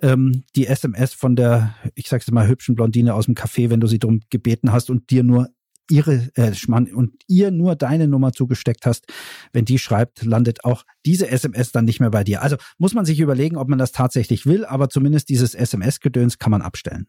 ähm, 0.00 0.44
die 0.54 0.66
SMS 0.66 1.12
von 1.12 1.36
der, 1.36 1.74
ich 1.94 2.08
sag's 2.08 2.30
mal, 2.30 2.48
hübschen 2.48 2.74
Blondine 2.74 3.14
aus 3.14 3.26
dem 3.26 3.34
Café, 3.34 3.70
wenn 3.70 3.80
du 3.80 3.86
sie 3.86 3.98
darum 3.98 4.20
gebeten 4.30 4.72
hast 4.72 4.90
und 4.90 5.10
dir 5.10 5.22
nur 5.22 5.48
ihre 5.90 6.30
äh, 6.34 6.52
und 6.94 7.12
ihr 7.28 7.50
nur 7.50 7.76
deine 7.76 8.08
Nummer 8.08 8.32
zugesteckt 8.32 8.86
hast, 8.86 9.06
wenn 9.52 9.64
die 9.64 9.78
schreibt, 9.78 10.24
landet 10.24 10.64
auch 10.64 10.84
diese 11.04 11.28
SMS 11.28 11.72
dann 11.72 11.84
nicht 11.84 12.00
mehr 12.00 12.10
bei 12.10 12.24
dir. 12.24 12.42
Also 12.42 12.56
muss 12.78 12.94
man 12.94 13.04
sich 13.04 13.20
überlegen, 13.20 13.56
ob 13.56 13.68
man 13.68 13.78
das 13.78 13.92
tatsächlich 13.92 14.46
will, 14.46 14.64
aber 14.64 14.88
zumindest 14.88 15.28
dieses 15.28 15.54
SMS-Gedöns 15.54 16.38
kann 16.38 16.50
man 16.50 16.62
abstellen. 16.62 17.06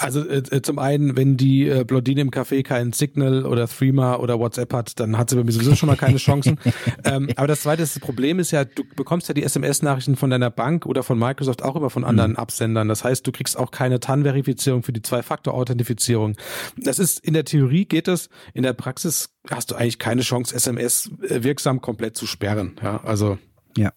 Also 0.00 0.26
äh, 0.26 0.38
äh, 0.50 0.62
zum 0.62 0.78
einen, 0.78 1.16
wenn 1.16 1.36
die 1.36 1.68
äh, 1.68 1.84
Blondine 1.84 2.22
im 2.22 2.30
Café 2.30 2.62
kein 2.62 2.92
Signal 2.92 3.44
oder 3.44 3.68
Threema 3.68 4.16
oder 4.16 4.38
WhatsApp 4.38 4.72
hat, 4.72 4.98
dann 4.98 5.18
hat 5.18 5.28
sie 5.28 5.36
bei 5.36 5.44
mir 5.44 5.52
sowieso 5.52 5.74
schon 5.74 5.88
mal 5.88 5.96
keine 5.96 6.16
Chancen. 6.16 6.58
ähm, 7.04 7.28
aber 7.36 7.46
das 7.46 7.62
zweite 7.62 7.82
das 7.82 7.98
Problem 8.00 8.38
ist 8.38 8.50
ja, 8.50 8.64
du 8.64 8.82
bekommst 8.96 9.28
ja 9.28 9.34
die 9.34 9.42
SMS-Nachrichten 9.42 10.16
von 10.16 10.30
deiner 10.30 10.50
Bank 10.50 10.86
oder 10.86 11.02
von 11.02 11.18
Microsoft 11.18 11.62
auch 11.62 11.76
immer 11.76 11.90
von 11.90 12.04
anderen 12.04 12.32
mhm. 12.32 12.36
Absendern. 12.38 12.88
Das 12.88 13.04
heißt, 13.04 13.26
du 13.26 13.32
kriegst 13.32 13.58
auch 13.58 13.70
keine 13.70 14.00
TAN-Verifizierung 14.00 14.82
für 14.82 14.92
die 14.92 15.02
Zwei-Faktor-Authentifizierung. 15.02 16.36
Das 16.76 16.98
ist 16.98 17.20
in 17.20 17.34
der 17.34 17.44
Theorie 17.44 17.84
geht 17.84 18.08
das, 18.08 18.30
in 18.54 18.62
der 18.62 18.72
Praxis 18.72 19.34
hast 19.50 19.70
du 19.70 19.74
eigentlich 19.74 19.98
keine 19.98 20.22
Chance, 20.22 20.54
SMS 20.54 21.10
äh, 21.28 21.42
wirksam 21.42 21.80
komplett 21.82 22.16
zu 22.16 22.26
sperren. 22.26 22.76
Ja, 22.82 23.02
also 23.04 23.38
ja. 23.76 23.92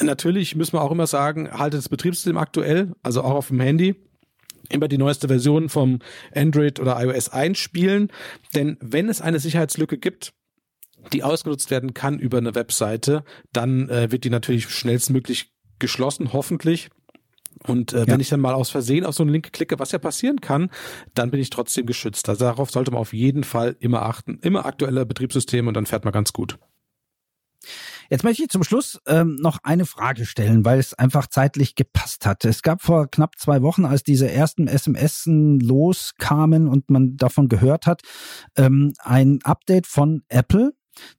Natürlich 0.00 0.54
müssen 0.56 0.74
wir 0.74 0.82
auch 0.82 0.92
immer 0.92 1.06
sagen, 1.06 1.50
haltet 1.50 1.78
das 1.78 1.88
Betriebssystem 1.88 2.36
aktuell, 2.36 2.92
also 3.02 3.22
auch 3.22 3.34
auf 3.34 3.48
dem 3.48 3.60
Handy 3.60 3.96
immer 4.70 4.88
die 4.88 4.98
neueste 4.98 5.28
Version 5.28 5.68
vom 5.68 6.00
Android 6.34 6.80
oder 6.80 7.02
iOS 7.02 7.28
einspielen. 7.30 8.10
Denn 8.54 8.76
wenn 8.80 9.08
es 9.08 9.20
eine 9.20 9.38
Sicherheitslücke 9.38 9.98
gibt, 9.98 10.32
die 11.12 11.22
ausgenutzt 11.22 11.70
werden 11.70 11.94
kann 11.94 12.18
über 12.18 12.38
eine 12.38 12.54
Webseite, 12.54 13.24
dann 13.52 13.88
äh, 13.88 14.10
wird 14.10 14.24
die 14.24 14.30
natürlich 14.30 14.68
schnellstmöglich 14.68 15.52
geschlossen, 15.78 16.32
hoffentlich. 16.32 16.90
Und 17.66 17.92
äh, 17.92 18.00
ja. 18.00 18.06
wenn 18.06 18.20
ich 18.20 18.28
dann 18.28 18.40
mal 18.40 18.54
aus 18.54 18.70
Versehen 18.70 19.04
auf 19.04 19.14
so 19.14 19.22
einen 19.22 19.32
Link 19.32 19.52
klicke, 19.52 19.78
was 19.78 19.92
ja 19.92 19.98
passieren 19.98 20.40
kann, 20.40 20.70
dann 21.14 21.30
bin 21.30 21.40
ich 21.40 21.50
trotzdem 21.50 21.86
geschützt. 21.86 22.28
Also 22.28 22.44
darauf 22.44 22.70
sollte 22.70 22.90
man 22.90 23.00
auf 23.00 23.12
jeden 23.12 23.44
Fall 23.44 23.76
immer 23.80 24.02
achten. 24.02 24.38
Immer 24.42 24.66
aktuelle 24.66 25.06
Betriebssysteme 25.06 25.68
und 25.68 25.74
dann 25.74 25.86
fährt 25.86 26.04
man 26.04 26.12
ganz 26.12 26.32
gut. 26.32 26.58
Jetzt 28.10 28.24
möchte 28.24 28.42
ich 28.42 28.48
zum 28.48 28.64
Schluss 28.64 28.98
ähm, 29.06 29.36
noch 29.36 29.58
eine 29.64 29.84
Frage 29.84 30.24
stellen, 30.24 30.64
weil 30.64 30.78
es 30.78 30.94
einfach 30.94 31.26
zeitlich 31.26 31.74
gepasst 31.74 32.24
hat. 32.24 32.44
Es 32.46 32.62
gab 32.62 32.80
vor 32.80 33.06
knapp 33.06 33.38
zwei 33.38 33.60
Wochen, 33.60 33.84
als 33.84 34.02
diese 34.02 34.30
ersten 34.30 34.66
SMS 34.66 35.24
loskamen 35.26 36.68
und 36.68 36.88
man 36.88 37.16
davon 37.18 37.48
gehört 37.48 37.86
hat, 37.86 38.00
ähm, 38.56 38.94
ein 39.00 39.40
Update 39.44 39.86
von 39.86 40.22
Apple 40.28 40.72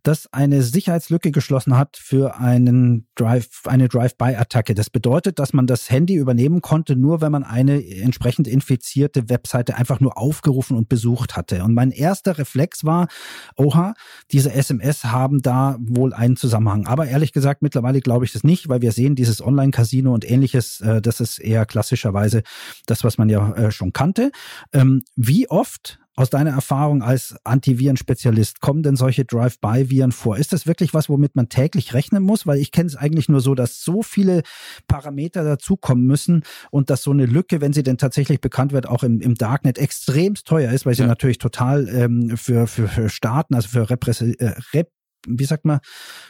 das 0.04 0.32
eine 0.32 0.64
Sicherheitslücke 0.64 1.32
geschlossen 1.32 1.78
hat 1.78 1.98
für 1.98 2.38
einen 2.38 3.08
Drive, 3.16 3.62
eine 3.66 3.88
Drive-by-Attacke. 3.88 4.76
Das 4.76 4.90
bedeutet, 4.90 5.40
dass 5.40 5.54
man 5.54 5.68
das 5.68 5.90
Handy 5.90 6.16
übernehmen 6.16 6.62
konnte, 6.62 6.96
nur 6.96 7.22
wenn 7.22 7.32
man 7.32 7.44
eine 7.44 7.86
entsprechend 7.86 8.48
infizierte 8.48 9.30
Webseite 9.30 9.76
einfach 9.76 10.00
nur 10.00 10.18
aufgerufen 10.18 10.78
und 10.78 10.90
besucht 10.90 11.36
hatte. 11.36 11.64
Und 11.64 11.74
mein 11.74 11.92
erster 11.92 12.38
Reflex 12.38 12.84
war, 12.86 13.08
oha, 13.56 13.94
diese 14.32 14.52
SMS 14.52 15.06
haben 15.06 15.42
da 15.42 15.78
wohl 15.80 16.14
einen 16.14 16.36
Zusammenhang. 16.36 16.88
Aber 16.88 17.08
ehrlich 17.08 17.34
gesagt, 17.34 17.62
mittlerweile 17.62 18.02
glaube 18.02 18.26
ich 18.26 18.34
das 18.34 18.44
nicht, 18.44 18.70
weil 18.70 18.82
wir 18.82 18.92
sehen, 18.92 19.16
dieses 19.16 19.42
Online-Casino 19.42 20.14
und 20.14 20.30
ähnliches, 20.30 20.82
äh, 20.82 21.02
das 21.02 21.20
ist 21.20 21.40
eher 21.40 21.66
klassischerweise 21.66 22.44
das, 22.86 23.04
was 23.04 23.18
man 23.18 23.30
ja 23.30 23.54
äh, 23.54 23.72
schon 23.72 23.94
kannte. 23.94 24.32
Ähm, 24.74 25.04
wie 25.16 25.50
oft 25.50 26.00
aus 26.20 26.30
deiner 26.30 26.52
Erfahrung 26.52 27.02
als 27.02 27.38
Antivirenspezialist, 27.46 28.60
kommen 28.60 28.84
denn 28.84 28.98
solche 28.98 29.24
Drive-by-Viren 29.24 30.12
vor? 30.12 30.38
Ist 30.38 30.52
das 30.52 30.68
wirklich 30.68 30.94
was, 30.94 31.08
womit 31.08 31.38
man 31.38 31.48
täglich 31.48 31.94
rechnen 31.94 32.24
muss? 32.24 32.46
Weil 32.46 32.60
ich 32.60 32.74
kenne 32.74 32.88
es 32.88 32.98
eigentlich 32.98 33.30
nur 33.30 33.40
so, 33.40 33.56
dass 33.56 33.82
so 33.82 34.04
viele 34.04 34.44
Parameter 34.88 35.46
dazukommen 35.46 36.06
müssen 36.06 36.44
und 36.72 36.90
dass 36.90 37.04
so 37.04 37.12
eine 37.12 37.26
Lücke, 37.26 37.62
wenn 37.62 37.72
sie 37.72 37.84
denn 37.84 37.98
tatsächlich 37.98 38.42
bekannt 38.42 38.74
wird, 38.74 38.86
auch 38.86 39.04
im, 39.04 39.22
im 39.22 39.36
Darknet 39.36 39.78
extremst 39.78 40.46
teuer 40.46 40.74
ist, 40.74 40.86
weil 40.86 40.94
sie 40.94 41.04
ja. 41.04 41.08
natürlich 41.08 41.38
total 41.38 41.88
ähm, 41.88 42.36
für, 42.36 42.68
für, 42.68 42.90
für 42.90 43.08
Staaten, 43.08 43.56
also 43.56 43.70
für 43.70 43.90
Repress 43.90 44.22
äh, 44.22 44.56
Rep 44.74 44.92
wie 45.28 45.46
sagt 45.46 45.66
man, 45.66 45.80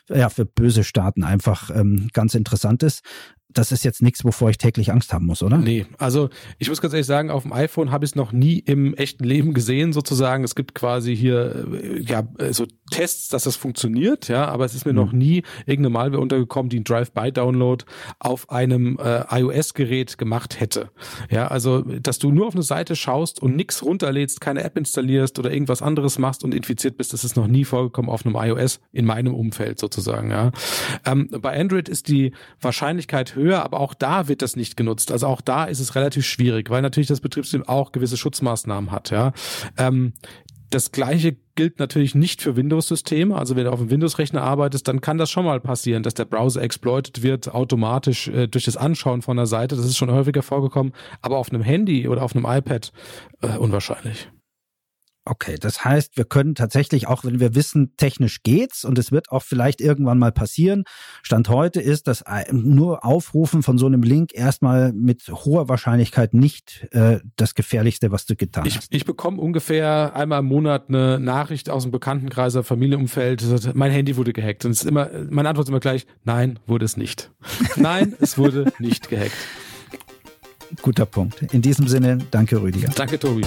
ja, 0.08 0.30
für 0.30 0.46
böse 0.46 0.84
Staaten 0.84 1.24
einfach 1.24 1.70
ähm, 1.74 2.10
ganz 2.14 2.36
interessant 2.36 2.84
ist 2.84 3.04
das 3.52 3.72
ist 3.72 3.84
jetzt 3.84 4.04
nichts, 4.04 4.24
wovor 4.24 4.52
ich 4.52 4.60
täglich 4.60 4.92
Angst 4.92 5.12
haben 5.12 5.26
muss, 5.26 5.42
oder? 5.42 5.58
Nee, 5.58 5.88
also 5.98 6.30
ich 6.60 6.70
muss 6.70 6.82
ganz 6.82 6.94
ehrlich 6.94 7.08
sagen, 7.08 7.32
auf 7.32 7.44
dem 7.44 7.52
iPhone 7.52 7.92
habe 7.92 8.06
ich 8.06 8.12
es 8.12 8.16
noch 8.16 8.32
nie 8.32 8.60
im 8.60 8.94
echten 8.94 9.24
Leben 9.24 9.56
gesehen, 9.56 9.92
sozusagen. 9.92 10.44
Es 10.44 10.54
gibt 10.54 10.76
quasi 10.76 11.16
hier 11.16 11.66
äh, 11.74 12.00
ja 12.00 12.28
so 12.52 12.68
Tests, 12.92 13.28
dass 13.30 13.44
das 13.46 13.56
funktioniert, 13.56 14.28
ja, 14.28 14.46
aber 14.46 14.66
es 14.66 14.76
ist 14.76 14.86
mir 14.86 14.92
mhm. 14.92 15.00
noch 15.00 15.12
nie 15.14 15.44
irgendeine 15.66 15.90
Malware 15.90 16.22
untergekommen, 16.22 16.70
die 16.70 16.80
ein 16.80 16.84
Drive-by-Download 16.84 17.86
auf 18.20 18.52
einem 18.52 19.00
äh, 19.00 19.24
iOS-Gerät 19.40 20.20
gemacht 20.20 20.60
hätte. 20.60 20.92
Ja, 21.32 21.48
also 21.48 21.82
dass 21.82 22.20
du 22.20 22.32
nur 22.32 22.48
auf 22.48 22.54
eine 22.54 22.64
Seite 22.64 22.96
schaust 22.96 23.42
und 23.42 23.56
nichts 23.56 23.84
runterlädst, 23.84 24.42
keine 24.42 24.64
App 24.64 24.78
installierst 24.78 25.40
oder 25.40 25.52
irgendwas 25.52 25.82
anderes 25.82 26.20
machst 26.20 26.44
und 26.44 26.54
infiziert 26.54 26.98
bist, 26.98 27.14
das 27.14 27.24
ist 27.24 27.36
noch 27.36 27.48
nie 27.48 27.66
vorgekommen 27.66 28.12
auf 28.12 28.26
einem 28.26 28.36
iOS 28.36 28.79
in 28.92 29.06
meinem 29.06 29.36
Umfeld 29.36 29.80
sozusagen. 29.80 30.32
Ja, 30.32 30.52
ähm, 31.06 31.30
bei 31.30 31.60
Android 31.60 31.90
ist 31.90 32.08
die 32.08 32.34
Wahrscheinlichkeit 32.60 33.36
höher, 33.36 33.64
aber 33.64 33.80
auch 33.80 33.94
da 33.94 34.28
wird 34.28 34.42
das 34.42 34.56
nicht 34.56 34.78
genutzt. 34.78 35.12
Also 35.12 35.28
auch 35.28 35.42
da 35.42 35.66
ist 35.66 35.80
es 35.80 35.96
relativ 35.96 36.26
schwierig, 36.26 36.70
weil 36.70 36.82
natürlich 36.82 37.08
das 37.08 37.22
Betriebssystem 37.22 37.68
auch 37.68 37.92
gewisse 37.92 38.18
Schutzmaßnahmen 38.18 38.92
hat. 38.92 39.12
Ja, 39.12 39.34
ähm, 39.78 40.14
das 40.70 40.92
gleiche 40.92 41.36
gilt 41.56 41.80
natürlich 41.80 42.16
nicht 42.16 42.42
für 42.42 42.56
Windows-Systeme. 42.56 43.36
Also 43.36 43.56
wenn 43.56 43.66
du 43.66 43.72
auf 43.72 43.80
einem 43.80 43.90
Windows-Rechner 43.90 44.42
arbeitest, 44.42 44.88
dann 44.88 45.02
kann 45.02 45.18
das 45.18 45.32
schon 45.32 45.46
mal 45.46 45.60
passieren, 45.60 46.04
dass 46.04 46.14
der 46.14 46.26
Browser 46.26 46.62
exploitet 46.62 47.24
wird 47.24 47.54
automatisch 47.54 48.28
äh, 48.28 48.48
durch 48.48 48.66
das 48.66 48.78
Anschauen 48.78 49.22
von 49.22 49.38
der 49.38 49.48
Seite. 49.48 49.76
Das 49.76 49.86
ist 49.86 49.98
schon 49.98 50.12
häufiger 50.12 50.44
vorgekommen. 50.44 50.94
Aber 51.22 51.38
auf 51.38 51.52
einem 51.52 51.64
Handy 51.64 52.08
oder 52.08 52.24
auf 52.24 52.36
einem 52.36 52.46
iPad 52.46 52.92
äh, 53.42 53.58
unwahrscheinlich. 53.58 54.30
Okay, 55.30 55.58
das 55.60 55.86
heißt, 55.86 56.18
wir 56.18 56.26
können 56.26 56.56
tatsächlich, 56.56 57.08
auch 57.08 57.24
wenn 57.24 57.40
wir 57.40 57.54
wissen, 57.54 57.96
technisch 57.98 58.42
geht's 58.42 58.84
und 58.84 58.98
es 58.98 59.12
wird 59.12 59.32
auch 59.32 59.44
vielleicht 59.44 59.80
irgendwann 59.80 60.18
mal 60.18 60.32
passieren. 60.32 60.86
Stand 61.22 61.50
heute 61.50 61.80
ist, 61.80 62.08
dass 62.08 62.24
nur 62.52 63.06
Aufrufen 63.06 63.62
von 63.62 63.78
so 63.78 63.86
einem 63.86 64.02
Link 64.02 64.34
erstmal 64.34 64.92
mit 64.92 65.28
hoher 65.28 65.70
Wahrscheinlichkeit 65.70 66.34
nicht 66.34 66.88
äh, 66.94 67.20
das 67.36 67.54
Gefährlichste, 67.54 68.12
was 68.12 68.26
du 68.26 68.36
getan 68.36 68.66
ich, 68.66 68.78
hast. 68.78 68.88
Ich 68.90 69.06
bekomme 69.06 69.40
ungefähr 69.40 70.16
einmal 70.16 70.40
im 70.40 70.46
Monat 70.46 70.86
eine 70.90 71.20
Nachricht 71.20 71.70
aus 71.70 71.84
dem 71.84 71.92
Bekanntenkreis, 71.92 72.58
Familienumfeld, 72.64 73.76
mein 73.76 73.92
Handy 73.92 74.18
wurde 74.18 74.34
gehackt. 74.34 74.66
Und 74.66 74.72
es 74.72 74.82
ist 74.82 74.88
immer, 74.88 75.12
meine 75.30 75.48
Antwort 75.50 75.68
ist 75.68 75.70
immer 75.70 75.80
gleich, 75.80 76.08
nein, 76.24 76.58
wurde 76.66 76.86
es 76.86 76.98
nicht. 76.98 77.30
nein, 77.76 78.16
es 78.20 78.40
wurde 78.40 78.74
nicht 78.80 79.10
gehackt. 79.10 79.38
Guter 80.82 81.06
Punkt. 81.06 81.44
In 81.54 81.62
diesem 81.62 81.88
Sinne, 81.88 82.18
danke 82.32 82.60
Rüdiger. 82.60 82.90
Danke 82.96 83.20
Tobi. 83.20 83.44